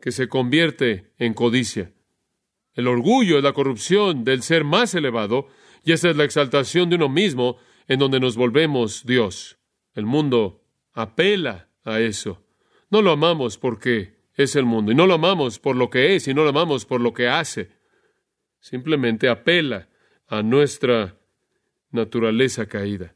que 0.00 0.12
se 0.12 0.28
convierte 0.28 1.14
en 1.18 1.34
codicia. 1.34 1.92
El 2.74 2.86
orgullo 2.86 3.38
es 3.38 3.42
la 3.42 3.54
corrupción 3.54 4.22
del 4.22 4.44
ser 4.44 4.62
más 4.62 4.94
elevado 4.94 5.48
y 5.82 5.90
esa 5.90 6.10
es 6.10 6.16
la 6.16 6.22
exaltación 6.22 6.90
de 6.90 6.96
uno 6.96 7.08
mismo 7.08 7.56
en 7.88 7.98
donde 7.98 8.20
nos 8.20 8.36
volvemos 8.36 9.04
Dios. 9.04 9.58
El 9.92 10.06
mundo 10.06 10.62
apela 10.96 11.68
a 11.84 12.00
eso. 12.00 12.42
No 12.90 13.02
lo 13.02 13.12
amamos 13.12 13.58
porque 13.58 14.16
es 14.34 14.56
el 14.56 14.64
mundo 14.64 14.90
y 14.90 14.96
no 14.96 15.06
lo 15.06 15.14
amamos 15.14 15.60
por 15.60 15.76
lo 15.76 15.88
que 15.88 16.16
es 16.16 16.26
y 16.26 16.34
no 16.34 16.42
lo 16.42 16.48
amamos 16.48 16.84
por 16.84 17.00
lo 17.00 17.12
que 17.12 17.28
hace. 17.28 17.70
Simplemente 18.58 19.28
apela 19.28 19.88
a 20.26 20.42
nuestra 20.42 21.16
naturaleza 21.92 22.66
caída. 22.66 23.14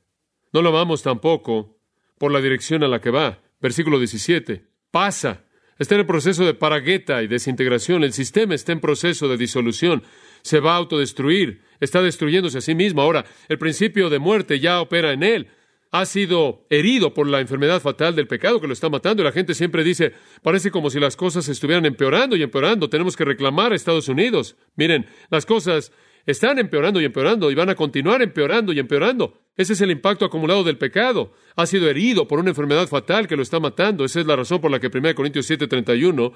No 0.52 0.62
lo 0.62 0.68
amamos 0.68 1.02
tampoco 1.02 1.76
por 2.18 2.30
la 2.30 2.40
dirección 2.40 2.84
a 2.84 2.88
la 2.88 3.00
que 3.00 3.10
va. 3.10 3.40
Versículo 3.60 3.98
17. 3.98 4.64
Pasa 4.92 5.44
Está 5.80 5.94
en 5.94 6.02
el 6.02 6.06
proceso 6.06 6.44
de 6.44 6.52
paragueta 6.52 7.22
y 7.22 7.26
desintegración. 7.26 8.04
El 8.04 8.12
sistema 8.12 8.54
está 8.54 8.72
en 8.72 8.80
proceso 8.80 9.28
de 9.28 9.38
disolución. 9.38 10.02
Se 10.42 10.60
va 10.60 10.74
a 10.74 10.76
autodestruir. 10.76 11.62
Está 11.80 12.02
destruyéndose 12.02 12.58
a 12.58 12.60
sí 12.60 12.74
mismo. 12.74 13.00
Ahora, 13.00 13.24
el 13.48 13.56
principio 13.56 14.10
de 14.10 14.18
muerte 14.18 14.60
ya 14.60 14.82
opera 14.82 15.14
en 15.14 15.22
él. 15.22 15.48
Ha 15.92 16.06
sido 16.06 16.66
herido 16.70 17.14
por 17.14 17.26
la 17.26 17.40
enfermedad 17.40 17.80
fatal 17.80 18.14
del 18.14 18.28
pecado 18.28 18.60
que 18.60 18.66
lo 18.68 18.72
está 18.72 18.88
matando. 18.88 19.22
Y 19.22 19.24
la 19.24 19.32
gente 19.32 19.54
siempre 19.54 19.82
dice, 19.82 20.12
parece 20.42 20.70
como 20.70 20.88
si 20.88 21.00
las 21.00 21.16
cosas 21.16 21.48
estuvieran 21.48 21.84
empeorando 21.84 22.36
y 22.36 22.42
empeorando. 22.42 22.88
Tenemos 22.88 23.16
que 23.16 23.24
reclamar 23.24 23.72
a 23.72 23.76
Estados 23.76 24.08
Unidos. 24.08 24.56
Miren, 24.76 25.06
las 25.30 25.46
cosas 25.46 25.92
están 26.26 26.58
empeorando 26.58 27.00
y 27.00 27.04
empeorando 27.04 27.50
y 27.50 27.54
van 27.54 27.70
a 27.70 27.74
continuar 27.74 28.22
empeorando 28.22 28.72
y 28.72 28.78
empeorando. 28.78 29.40
Ese 29.56 29.72
es 29.72 29.80
el 29.80 29.90
impacto 29.90 30.24
acumulado 30.24 30.64
del 30.64 30.78
pecado. 30.78 31.32
Ha 31.56 31.66
sido 31.66 31.88
herido 31.88 32.28
por 32.28 32.38
una 32.38 32.50
enfermedad 32.50 32.86
fatal 32.86 33.26
que 33.26 33.36
lo 33.36 33.42
está 33.42 33.60
matando. 33.60 34.04
Esa 34.04 34.20
es 34.20 34.26
la 34.26 34.36
razón 34.36 34.60
por 34.60 34.70
la 34.70 34.80
que 34.80 34.88
1 34.88 35.14
Corintios 35.14 35.50
7:31, 35.50 36.32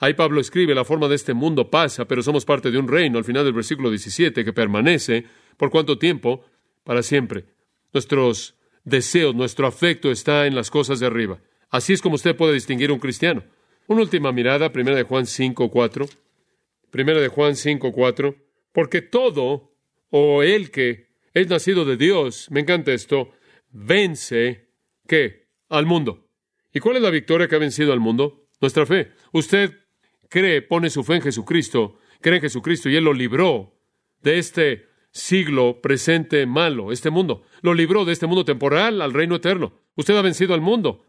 ahí 0.00 0.14
Pablo 0.14 0.40
escribe, 0.40 0.74
la 0.74 0.84
forma 0.84 1.08
de 1.08 1.14
este 1.14 1.34
mundo 1.34 1.70
pasa, 1.70 2.06
pero 2.06 2.22
somos 2.22 2.44
parte 2.44 2.70
de 2.70 2.78
un 2.78 2.88
reino, 2.88 3.18
al 3.18 3.24
final 3.24 3.44
del 3.44 3.54
versículo 3.54 3.90
17, 3.90 4.44
que 4.44 4.52
permanece. 4.52 5.24
¿Por 5.56 5.70
cuánto 5.70 5.98
tiempo? 5.98 6.44
Para 6.84 7.02
siempre. 7.02 7.46
Nuestros 7.92 8.57
deseos, 8.88 9.34
nuestro 9.34 9.66
afecto 9.66 10.10
está 10.10 10.46
en 10.46 10.54
las 10.54 10.70
cosas 10.70 11.00
de 11.00 11.06
arriba. 11.06 11.40
Así 11.70 11.92
es 11.92 12.02
como 12.02 12.14
usted 12.14 12.36
puede 12.36 12.54
distinguir 12.54 12.90
un 12.90 12.98
cristiano. 12.98 13.44
Una 13.86 14.02
última 14.02 14.32
mirada, 14.32 14.70
1 14.70 14.94
de 14.94 15.02
Juan 15.02 15.26
5:4. 15.26 16.08
1 16.92 17.20
de 17.20 17.28
Juan 17.28 17.56
5:4. 17.56 18.36
Porque 18.72 19.02
todo, 19.02 19.72
o 20.10 20.42
el 20.42 20.70
que 20.70 21.08
es 21.34 21.48
nacido 21.48 21.84
de 21.84 21.96
Dios, 21.96 22.50
me 22.50 22.60
encanta 22.60 22.92
esto, 22.92 23.32
vence, 23.70 24.68
¿qué? 25.06 25.48
Al 25.68 25.86
mundo. 25.86 26.28
¿Y 26.72 26.80
cuál 26.80 26.96
es 26.96 27.02
la 27.02 27.10
victoria 27.10 27.48
que 27.48 27.56
ha 27.56 27.58
vencido 27.58 27.92
al 27.92 28.00
mundo? 28.00 28.48
Nuestra 28.60 28.86
fe. 28.86 29.12
Usted 29.32 29.72
cree, 30.28 30.62
pone 30.62 30.90
su 30.90 31.04
fe 31.04 31.16
en 31.16 31.22
Jesucristo, 31.22 31.98
cree 32.20 32.36
en 32.36 32.42
Jesucristo 32.42 32.88
y 32.88 32.96
Él 32.96 33.04
lo 33.04 33.12
libró 33.12 33.74
de 34.22 34.38
este 34.38 34.86
siglo 35.10 35.80
presente 35.80 36.44
malo, 36.46 36.92
este 36.92 37.10
mundo. 37.10 37.44
Lo 37.62 37.74
libró 37.74 38.04
de 38.04 38.12
este 38.12 38.26
mundo 38.26 38.44
temporal 38.44 39.02
al 39.02 39.12
reino 39.12 39.36
eterno. 39.36 39.72
Usted 39.96 40.16
ha 40.16 40.22
vencido 40.22 40.54
al 40.54 40.60
mundo. 40.60 41.04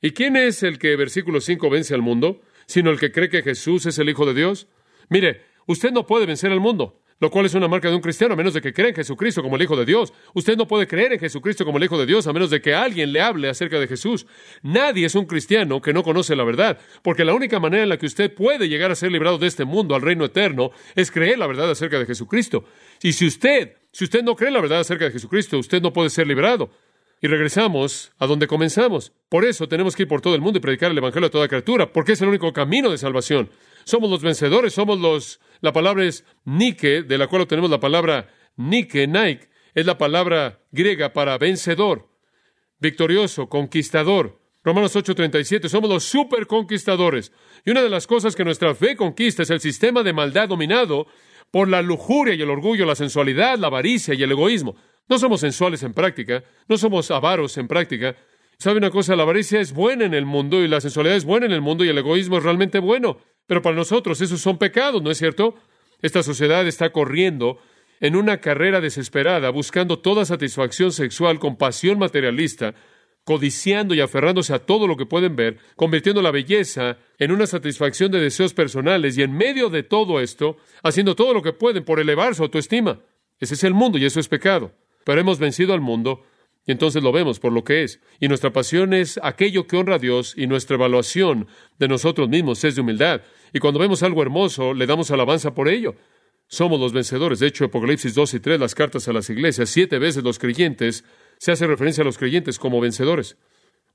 ¿Y 0.00 0.12
quién 0.12 0.36
es 0.36 0.62
el 0.62 0.78
que, 0.78 0.96
versículo 0.96 1.40
5, 1.40 1.68
vence 1.70 1.94
al 1.94 2.02
mundo? 2.02 2.40
Sino 2.66 2.90
el 2.90 2.98
que 2.98 3.12
cree 3.12 3.28
que 3.28 3.42
Jesús 3.42 3.86
es 3.86 3.98
el 3.98 4.08
Hijo 4.08 4.26
de 4.26 4.34
Dios. 4.34 4.68
Mire, 5.08 5.42
usted 5.66 5.92
no 5.92 6.06
puede 6.06 6.26
vencer 6.26 6.52
al 6.52 6.60
mundo 6.60 7.00
lo 7.20 7.30
cual 7.30 7.46
es 7.46 7.54
una 7.54 7.68
marca 7.68 7.88
de 7.88 7.94
un 7.94 8.00
cristiano, 8.00 8.32
a 8.32 8.36
menos 8.36 8.54
de 8.54 8.62
que 8.62 8.72
crea 8.72 8.88
en 8.88 8.94
Jesucristo 8.94 9.42
como 9.42 9.56
el 9.56 9.62
Hijo 9.62 9.76
de 9.76 9.84
Dios. 9.84 10.12
Usted 10.32 10.56
no 10.56 10.66
puede 10.66 10.86
creer 10.86 11.12
en 11.12 11.20
Jesucristo 11.20 11.66
como 11.66 11.76
el 11.76 11.84
Hijo 11.84 11.98
de 11.98 12.06
Dios 12.06 12.26
a 12.26 12.32
menos 12.32 12.48
de 12.48 12.62
que 12.62 12.74
alguien 12.74 13.12
le 13.12 13.20
hable 13.20 13.48
acerca 13.48 13.78
de 13.78 13.86
Jesús. 13.86 14.26
Nadie 14.62 15.06
es 15.06 15.14
un 15.14 15.26
cristiano 15.26 15.82
que 15.82 15.92
no 15.92 16.02
conoce 16.02 16.34
la 16.34 16.44
verdad, 16.44 16.78
porque 17.02 17.24
la 17.24 17.34
única 17.34 17.60
manera 17.60 17.82
en 17.82 17.90
la 17.90 17.98
que 17.98 18.06
usted 18.06 18.34
puede 18.34 18.68
llegar 18.68 18.90
a 18.90 18.94
ser 18.94 19.12
librado 19.12 19.36
de 19.36 19.46
este 19.46 19.66
mundo 19.66 19.94
al 19.94 20.00
reino 20.00 20.24
eterno 20.24 20.70
es 20.96 21.10
creer 21.10 21.38
la 21.38 21.46
verdad 21.46 21.70
acerca 21.70 21.98
de 21.98 22.06
Jesucristo. 22.06 22.64
Y 23.02 23.12
si 23.12 23.26
usted, 23.26 23.76
si 23.92 24.04
usted 24.04 24.22
no 24.22 24.36
cree 24.36 24.50
la 24.50 24.60
verdad 24.60 24.80
acerca 24.80 25.06
de 25.06 25.12
Jesucristo, 25.12 25.58
usted 25.58 25.82
no 25.82 25.92
puede 25.92 26.10
ser 26.10 26.26
librado. 26.26 26.70
Y 27.22 27.26
regresamos 27.26 28.12
a 28.18 28.26
donde 28.26 28.46
comenzamos. 28.46 29.12
Por 29.28 29.44
eso 29.44 29.68
tenemos 29.68 29.94
que 29.94 30.04
ir 30.04 30.08
por 30.08 30.22
todo 30.22 30.34
el 30.34 30.40
mundo 30.40 30.58
y 30.58 30.62
predicar 30.62 30.90
el 30.90 30.98
Evangelio 30.98 31.26
a 31.26 31.30
toda 31.30 31.48
criatura, 31.48 31.92
porque 31.92 32.12
es 32.12 32.22
el 32.22 32.28
único 32.28 32.52
camino 32.52 32.90
de 32.90 32.96
salvación. 32.96 33.50
Somos 33.84 34.08
los 34.10 34.22
vencedores, 34.22 34.72
somos 34.72 34.98
los 34.98 35.40
la 35.60 35.72
palabra 35.72 36.04
es 36.04 36.24
Nike, 36.44 37.02
de 37.02 37.18
la 37.18 37.26
cual 37.26 37.46
tenemos 37.46 37.70
la 37.70 37.80
palabra 37.80 38.30
Nike, 38.56 39.06
Nike, 39.06 39.50
es 39.74 39.86
la 39.86 39.98
palabra 39.98 40.60
griega 40.72 41.12
para 41.12 41.36
vencedor, 41.38 42.08
victorioso, 42.78 43.48
conquistador. 43.48 44.40
Romanos 44.62 44.94
8:37, 44.94 45.68
somos 45.68 45.90
los 45.90 46.04
superconquistadores. 46.04 47.32
Y 47.64 47.70
una 47.70 47.82
de 47.82 47.90
las 47.90 48.06
cosas 48.06 48.34
que 48.34 48.44
nuestra 48.44 48.74
fe 48.74 48.96
conquista 48.96 49.42
es 49.42 49.50
el 49.50 49.60
sistema 49.60 50.02
de 50.02 50.12
maldad 50.12 50.48
dominado 50.48 51.06
por 51.50 51.68
la 51.68 51.82
lujuria 51.82 52.34
y 52.34 52.42
el 52.42 52.50
orgullo, 52.50 52.86
la 52.86 52.94
sensualidad, 52.94 53.58
la 53.58 53.68
avaricia 53.68 54.14
y 54.14 54.22
el 54.22 54.32
egoísmo. 54.32 54.76
No 55.08 55.18
somos 55.18 55.40
sensuales 55.40 55.82
en 55.82 55.92
práctica, 55.92 56.44
no 56.68 56.78
somos 56.78 57.10
avaros 57.10 57.56
en 57.58 57.66
práctica. 57.66 58.14
¿Sabe 58.58 58.78
una 58.78 58.90
cosa? 58.90 59.16
La 59.16 59.24
avaricia 59.24 59.60
es 59.60 59.72
buena 59.72 60.04
en 60.04 60.14
el 60.14 60.26
mundo 60.26 60.62
y 60.62 60.68
la 60.68 60.80
sensualidad 60.80 61.16
es 61.16 61.24
buena 61.24 61.46
en 61.46 61.52
el 61.52 61.60
mundo 61.60 61.84
y 61.84 61.88
el 61.88 61.98
egoísmo 61.98 62.38
es 62.38 62.44
realmente 62.44 62.78
bueno. 62.78 63.18
Pero 63.46 63.62
para 63.62 63.74
nosotros 63.74 64.20
esos 64.20 64.40
son 64.40 64.58
pecados, 64.58 65.02
¿no 65.02 65.10
es 65.10 65.18
cierto? 65.18 65.56
Esta 66.02 66.22
sociedad 66.22 66.66
está 66.66 66.90
corriendo 66.92 67.58
en 68.00 68.16
una 68.16 68.38
carrera 68.38 68.80
desesperada, 68.80 69.50
buscando 69.50 69.98
toda 69.98 70.24
satisfacción 70.24 70.92
sexual 70.92 71.38
con 71.38 71.56
pasión 71.56 71.98
materialista, 71.98 72.74
codiciando 73.24 73.94
y 73.94 74.00
aferrándose 74.00 74.52
a 74.54 74.60
todo 74.60 74.86
lo 74.86 74.96
que 74.96 75.06
pueden 75.06 75.36
ver, 75.36 75.58
convirtiendo 75.76 76.22
la 76.22 76.30
belleza 76.30 76.98
en 77.18 77.32
una 77.32 77.46
satisfacción 77.46 78.10
de 78.10 78.20
deseos 78.20 78.54
personales 78.54 79.16
y 79.16 79.22
en 79.22 79.32
medio 79.32 79.68
de 79.68 79.82
todo 79.82 80.20
esto, 80.20 80.56
haciendo 80.82 81.14
todo 81.14 81.34
lo 81.34 81.42
que 81.42 81.52
pueden 81.52 81.84
por 81.84 82.00
elevar 82.00 82.34
su 82.34 82.42
autoestima. 82.42 83.00
Ese 83.38 83.54
es 83.54 83.64
el 83.64 83.74
mundo 83.74 83.98
y 83.98 84.04
eso 84.04 84.20
es 84.20 84.28
pecado. 84.28 84.72
Pero 85.04 85.20
hemos 85.20 85.38
vencido 85.38 85.72
al 85.72 85.80
mundo 85.80 86.24
y 86.66 86.72
entonces 86.72 87.02
lo 87.02 87.12
vemos 87.12 87.40
por 87.40 87.52
lo 87.52 87.64
que 87.64 87.82
es. 87.82 88.00
Y 88.20 88.28
nuestra 88.28 88.52
pasión 88.52 88.92
es 88.92 89.18
aquello 89.22 89.66
que 89.66 89.76
honra 89.76 89.96
a 89.96 89.98
Dios 89.98 90.34
y 90.36 90.46
nuestra 90.46 90.76
evaluación 90.76 91.48
de 91.78 91.88
nosotros 91.88 92.28
mismos 92.28 92.62
es 92.64 92.74
de 92.74 92.82
humildad. 92.82 93.22
Y 93.52 93.58
cuando 93.58 93.80
vemos 93.80 94.02
algo 94.02 94.22
hermoso, 94.22 94.74
le 94.74 94.86
damos 94.86 95.10
alabanza 95.10 95.54
por 95.54 95.68
ello. 95.68 95.94
Somos 96.46 96.80
los 96.80 96.92
vencedores. 96.92 97.38
De 97.38 97.46
hecho, 97.46 97.64
Apocalipsis 97.64 98.14
2 98.14 98.34
y 98.34 98.40
3, 98.40 98.60
las 98.60 98.74
cartas 98.74 99.08
a 99.08 99.12
las 99.12 99.30
iglesias, 99.30 99.70
siete 99.70 99.98
veces 99.98 100.22
los 100.22 100.38
creyentes, 100.38 101.04
se 101.40 101.52
hace 101.52 101.66
referencia 101.66 102.02
a 102.02 102.04
los 102.04 102.18
creyentes 102.18 102.58
como 102.58 102.82
vencedores. 102.82 103.38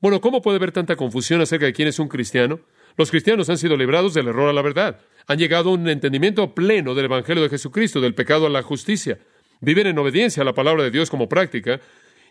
Bueno, 0.02 0.20
¿cómo 0.20 0.42
puede 0.42 0.58
haber 0.58 0.72
tanta 0.72 0.96
confusión 0.96 1.42
acerca 1.42 1.68
de 1.68 1.74
quién 1.74 1.88
es 1.88 2.00
un 2.00 2.08
cristiano? 2.08 2.60
Los 2.98 3.12
cristianos 3.12 3.50
han 3.50 3.60
sido 3.60 3.78
librados 3.78 4.16
del 4.16 4.28
error 4.28 4.50
a 4.50 4.54
la 4.54 4.64
verdad. 4.64 5.00
Han 5.28 5.38
llegado 5.38 5.70
a 5.70 5.74
un 5.74 5.88
entendimiento 5.88 6.56
pleno 6.56 6.96
del 6.96 7.06
Evangelio 7.06 7.44
de 7.44 7.50
Jesucristo, 7.50 8.02
del 8.02 8.16
pecado 8.16 8.48
a 8.48 8.50
la 8.50 8.64
justicia. 8.64 9.20
Viven 9.62 9.86
en 9.86 10.00
obediencia 10.00 10.42
a 10.42 10.46
la 10.46 10.56
palabra 10.56 10.84
de 10.84 10.90
Dios 10.90 11.12
como 11.12 11.30
práctica 11.30 11.80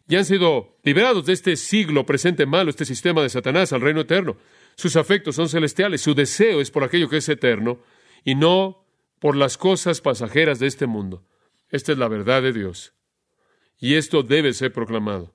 y 0.08 0.16
han 0.16 0.24
sido 0.24 0.78
liberados 0.82 1.26
de 1.26 1.32
este 1.32 1.54
siglo 1.56 2.04
presente 2.04 2.44
malo, 2.44 2.70
este 2.70 2.84
sistema 2.84 3.22
de 3.22 3.28
Satanás 3.28 3.72
al 3.72 3.82
reino 3.82 4.00
eterno. 4.00 4.36
Sus 4.74 4.96
afectos 4.96 5.36
son 5.36 5.48
celestiales, 5.48 6.00
su 6.00 6.16
deseo 6.16 6.60
es 6.60 6.72
por 6.72 6.82
aquello 6.82 7.08
que 7.08 7.18
es 7.18 7.28
eterno 7.28 7.78
y 8.24 8.34
no 8.34 8.84
por 9.20 9.36
las 9.36 9.56
cosas 9.58 10.00
pasajeras 10.00 10.58
de 10.58 10.66
este 10.66 10.88
mundo. 10.88 11.24
Esta 11.70 11.92
es 11.92 11.98
la 11.98 12.08
verdad 12.08 12.42
de 12.42 12.52
Dios. 12.52 12.93
Y 13.78 13.94
esto 13.94 14.22
debe 14.22 14.52
ser 14.52 14.72
proclamado 14.72 15.34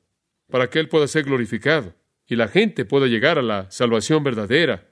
para 0.49 0.69
que 0.69 0.79
Él 0.79 0.89
pueda 0.89 1.07
ser 1.07 1.23
glorificado 1.23 1.93
y 2.27 2.35
la 2.35 2.47
gente 2.47 2.85
pueda 2.85 3.07
llegar 3.07 3.37
a 3.39 3.41
la 3.41 3.69
salvación 3.71 4.23
verdadera 4.23 4.87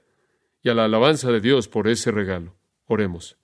y 0.62 0.68
a 0.68 0.74
la 0.74 0.84
alabanza 0.84 1.30
de 1.30 1.40
Dios 1.40 1.68
por 1.68 1.88
ese 1.88 2.10
regalo. 2.10 2.56
Oremos. 2.86 3.36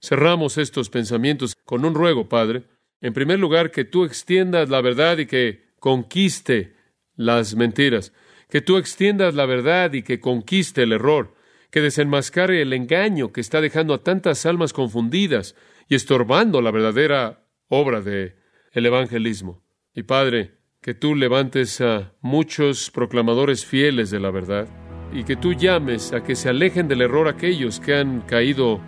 Cerramos 0.00 0.58
estos 0.58 0.90
pensamientos 0.90 1.56
con 1.64 1.84
un 1.84 1.94
ruego, 1.94 2.28
Padre. 2.28 2.64
En 3.00 3.12
primer 3.12 3.38
lugar, 3.38 3.70
que 3.70 3.84
tú 3.84 4.04
extiendas 4.04 4.68
la 4.68 4.80
verdad 4.80 5.18
y 5.18 5.26
que 5.26 5.72
conquiste 5.78 6.76
las 7.16 7.54
mentiras, 7.54 8.12
que 8.48 8.60
tú 8.60 8.76
extiendas 8.76 9.34
la 9.34 9.46
verdad 9.46 9.92
y 9.92 10.02
que 10.02 10.20
conquiste 10.20 10.82
el 10.82 10.92
error, 10.92 11.34
que 11.70 11.80
desenmascare 11.80 12.62
el 12.62 12.72
engaño 12.72 13.32
que 13.32 13.40
está 13.40 13.60
dejando 13.60 13.94
a 13.94 14.02
tantas 14.02 14.44
almas 14.46 14.72
confundidas 14.72 15.56
y 15.88 15.94
estorbando 15.94 16.60
la 16.60 16.70
verdadera 16.70 17.44
obra 17.68 18.00
de 18.00 18.36
el 18.72 18.86
evangelismo. 18.86 19.62
Y 19.94 20.02
Padre, 20.02 20.58
que 20.80 20.94
tú 20.94 21.14
levantes 21.14 21.80
a 21.80 22.12
muchos 22.20 22.90
proclamadores 22.90 23.64
fieles 23.64 24.10
de 24.10 24.18
la 24.18 24.30
verdad 24.30 24.66
y 25.12 25.24
que 25.24 25.36
tú 25.36 25.52
llames 25.52 26.12
a 26.12 26.22
que 26.22 26.34
se 26.34 26.48
alejen 26.48 26.88
del 26.88 27.02
error 27.02 27.28
aquellos 27.28 27.78
que 27.78 27.94
han 27.94 28.22
caído 28.22 28.80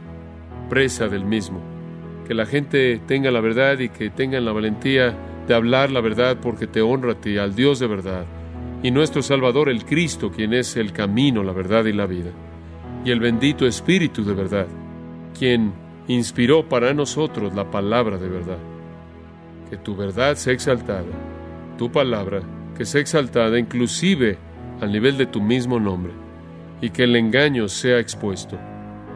presa 0.69 1.09
del 1.09 1.25
mismo. 1.25 1.63
Que 2.27 2.35
la 2.35 2.47
gente 2.47 3.01
tenga 3.07 3.31
la 3.31 3.41
verdad 3.41 3.79
y 3.79 3.91
que 3.91 4.11
tengan 4.11 4.47
la 4.47 4.53
valentía 4.53 5.15
de 5.47 5.55
hablar 5.55 5.91
la 5.91 6.01
verdad 6.01 6.39
porque 6.41 6.67
te 6.67 6.81
honra 6.81 7.13
a 7.13 7.21
ti, 7.21 7.37
al 7.37 7.55
Dios 7.55 7.79
de 7.79 7.87
verdad, 7.87 8.25
y 8.83 8.91
nuestro 8.91 9.23
Salvador, 9.23 9.69
el 9.69 9.85
Cristo, 9.85 10.31
quien 10.31 10.55
es 10.55 10.77
el 10.77 10.93
camino, 10.93 11.43
la 11.43 11.53
verdad 11.53 11.85
y 11.85 11.93
la 11.93 12.07
vida, 12.07 12.31
y 13.05 13.11
el 13.11 13.21
bendito 13.21 13.67
Espíritu 13.67 14.25
de 14.25 14.35
verdad, 14.35 14.67
quien 15.39 15.75
inspiró 16.09 16.69
para 16.69 16.95
nosotros 16.95 17.55
la 17.55 17.71
palabra 17.71 18.17
de 18.17 18.29
verdad. 18.29 18.74
Que 19.75 19.81
tu 19.81 19.97
verdad 19.97 20.37
sea 20.37 20.53
exaltada, 20.53 21.03
tu 21.77 21.91
palabra 21.91 22.43
que 22.79 22.85
sea 22.85 23.01
exaltada 23.01 23.59
inclusive 23.59 24.39
al 24.81 24.93
nivel 24.93 25.19
de 25.19 25.27
tu 25.27 25.41
mismo 25.41 25.81
nombre, 25.81 26.13
y 26.81 26.91
que 26.91 27.03
el 27.03 27.17
engaño 27.17 27.67
sea 27.67 27.99
expuesto, 27.99 28.57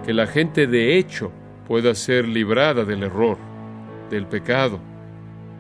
que 0.05 0.13
la 0.13 0.27
gente 0.27 0.67
de 0.67 0.99
hecho 0.99 1.31
pueda 1.69 1.95
ser 1.95 2.27
librada 2.27 2.85
del 2.85 3.05
error, 3.05 3.39
del 4.11 4.27
pecado, 4.27 4.81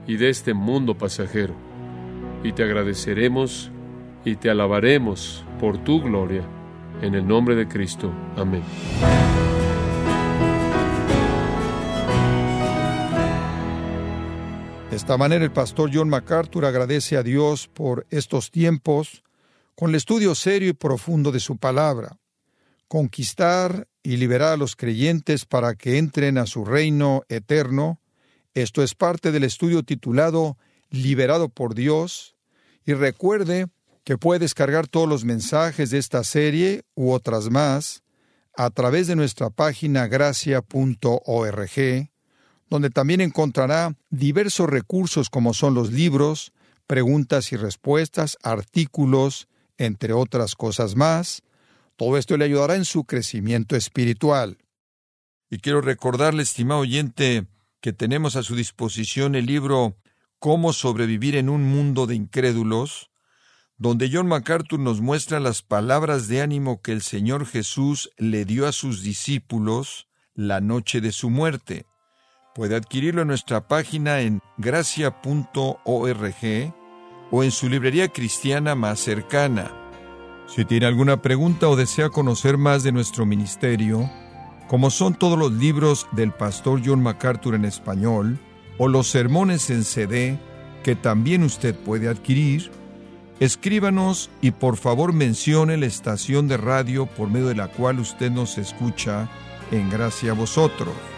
y 0.09 0.17
de 0.17 0.31
este 0.31 0.53
mundo 0.53 0.99
pasajero. 0.99 1.55
Y 2.43 2.51
te 2.51 2.65
agradeceremos 2.65 3.71
y 4.25 4.35
te 4.35 4.51
alabaremos 4.51 5.45
por 5.61 5.79
tu 5.79 6.03
gloria. 6.03 6.43
En 7.03 7.15
el 7.15 7.25
nombre 7.25 7.55
de 7.55 7.69
Cristo. 7.69 8.11
Amén. 8.37 8.65
Esta 14.99 15.17
manera 15.17 15.45
el 15.45 15.53
pastor 15.53 15.91
John 15.93 16.09
MacArthur 16.09 16.67
agradece 16.67 17.17
a 17.17 17.23
Dios 17.23 17.69
por 17.69 18.07
estos 18.11 18.51
tiempos 18.51 19.23
con 19.75 19.91
el 19.91 19.97
estudio 19.97 20.35
serio 20.35 20.69
y 20.69 20.75
profundo 20.75 21.33
de 21.33 21.41
su 21.41 21.57
palabra, 21.57 22.19
conquistar 22.89 23.89
y 24.03 24.17
liberar 24.17 24.53
a 24.53 24.57
los 24.57 24.77
creyentes 24.77 25.47
para 25.47 25.75
que 25.75 25.99
entren 25.99 26.37
a 26.37 26.47
su 26.47 26.65
reino 26.65 27.23
eterno 27.29 28.01
esto 28.55 28.83
es 28.83 28.95
parte 28.97 29.31
del 29.31 29.45
estudio 29.45 29.85
titulado 29.85 30.59
Liberado 30.91 31.49
por 31.49 31.77
Dios. 31.77 32.35
Y 32.85 32.95
recuerde 32.95 33.69
que 34.03 34.19
puede 34.19 34.41
descargar 34.41 34.89
todos 34.89 35.09
los 35.09 35.25
mensajes 35.25 35.91
de 35.91 35.99
esta 35.99 36.25
serie 36.25 36.83
u 36.97 37.13
otras 37.13 37.51
más 37.51 38.03
a 38.57 38.71
través 38.71 39.07
de 39.07 39.15
nuestra 39.15 39.51
página 39.51 40.09
gracia.org, 40.09 41.71
donde 42.71 42.91
también 42.91 43.21
encontrará 43.21 43.97
diversos 44.11 44.69
recursos 44.69 45.31
como 45.31 45.55
son 45.55 45.75
los 45.75 45.93
libros, 45.93 46.53
preguntas 46.87 47.53
y 47.53 47.57
respuestas, 47.57 48.39
artículos, 48.43 49.49
entre 49.77 50.13
otras 50.13 50.55
cosas 50.55 50.97
más. 50.97 51.43
Todo 51.97 52.17
esto 52.17 52.37
le 52.37 52.45
ayudará 52.45 52.77
en 52.77 52.85
su 52.85 53.05
crecimiento 53.05 53.77
espiritual. 53.77 54.59
Y 55.51 55.59
quiero 55.59 55.81
recordarle, 55.81 56.43
estimado 56.43 56.81
oyente, 56.81 57.47
que 57.81 57.93
tenemos 57.93 58.37
a 58.37 58.43
su 58.43 58.55
disposición 58.55 59.35
el 59.35 59.47
libro 59.47 59.97
Cómo 60.39 60.73
sobrevivir 60.73 61.37
en 61.37 61.49
un 61.49 61.65
mundo 61.65 62.07
de 62.07 62.15
incrédulos, 62.15 63.11
donde 63.77 64.11
John 64.13 64.27
MacArthur 64.27 64.79
nos 64.79 65.01
muestra 65.01 65.41
las 65.41 65.63
palabras 65.63 66.29
de 66.29 66.43
ánimo 66.43 66.83
que 66.83 66.93
el 66.93 67.03
Señor 67.03 67.47
Jesús 67.47 68.11
le 68.19 68.45
dio 68.45 68.67
a 68.67 68.73
sus 68.73 69.03
discípulos 69.03 70.09
la 70.35 70.61
noche 70.61 71.01
de 71.01 71.13
su 71.13 71.31
muerte. 71.31 71.87
Puede 72.59 72.75
adquirirlo 72.75 73.23
en 73.23 73.29
nuestra 73.29 73.69
página 73.69 74.21
en 74.21 74.43
gracia.org 74.57 75.77
o 77.31 77.45
en 77.45 77.51
su 77.53 77.69
librería 77.69 78.09
cristiana 78.09 78.75
más 78.75 78.99
cercana. 78.99 79.71
Si 80.49 80.65
tiene 80.65 80.87
alguna 80.87 81.23
pregunta 81.23 81.69
o 81.69 81.77
desea 81.77 82.09
conocer 82.09 82.59
más 82.59 82.83
de 82.83 82.91
nuestro 82.91 83.25
ministerio, 83.27 84.11
como 84.67 84.91
son 84.91 85.15
todos 85.15 85.39
los 85.39 85.53
libros 85.53 86.09
del 86.11 86.33
pastor 86.33 86.83
John 86.85 87.01
MacArthur 87.01 87.55
en 87.55 87.65
español, 87.65 88.41
o 88.77 88.89
los 88.89 89.07
sermones 89.07 89.71
en 89.71 89.85
CD, 89.85 90.37
que 90.83 90.97
también 90.97 91.45
usted 91.45 91.77
puede 91.77 92.09
adquirir, 92.09 92.73
escríbanos 93.39 94.31
y 94.41 94.51
por 94.51 94.77
favor 94.77 95.13
mencione 95.13 95.77
la 95.77 95.87
estación 95.87 96.49
de 96.49 96.57
radio 96.57 97.07
por 97.07 97.31
medio 97.31 97.47
de 97.47 97.55
la 97.55 97.69
cual 97.69 98.01
usted 98.01 98.33
nos 98.33 98.59
escucha 98.59 99.29
en 99.71 99.89
gracia 99.91 100.33
a 100.33 100.35
vosotros. 100.35 101.18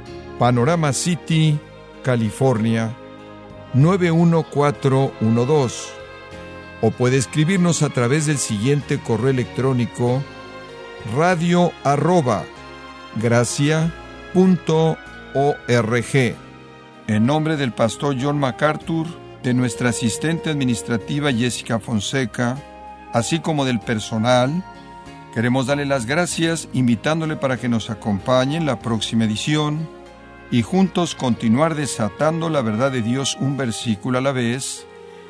Panorama 0.41 0.91
City, 0.91 1.57
California 2.01 2.97
91412. 3.75 5.75
O 6.81 6.89
puede 6.89 7.17
escribirnos 7.17 7.83
a 7.83 7.89
través 7.89 8.25
del 8.25 8.39
siguiente 8.39 8.97
correo 8.97 9.29
electrónico 9.29 10.23
radio 11.15 11.71
arroba 11.83 12.43
En 17.07 17.25
nombre 17.27 17.55
del 17.55 17.71
pastor 17.71 18.15
John 18.19 18.39
MacArthur, 18.39 19.05
de 19.43 19.53
nuestra 19.53 19.89
asistente 19.89 20.49
administrativa 20.49 21.31
Jessica 21.31 21.77
Fonseca, 21.77 22.57
así 23.13 23.41
como 23.41 23.63
del 23.63 23.79
personal, 23.79 24.65
queremos 25.35 25.67
darle 25.67 25.85
las 25.85 26.07
gracias 26.07 26.67
invitándole 26.73 27.35
para 27.35 27.57
que 27.57 27.69
nos 27.69 27.91
acompañe 27.91 28.57
en 28.57 28.65
la 28.65 28.79
próxima 28.79 29.25
edición 29.25 30.00
y 30.51 30.61
juntos 30.61 31.15
continuar 31.15 31.75
desatando 31.75 32.49
la 32.49 32.61
verdad 32.61 32.91
de 32.91 33.01
Dios 33.01 33.37
un 33.39 33.57
versículo 33.57 34.17
a 34.17 34.21
la 34.21 34.33
vez, 34.33 34.85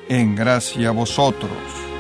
en 0.10 0.36
gracia 0.36 0.90
a 0.90 0.92
vosotros. 0.92 1.91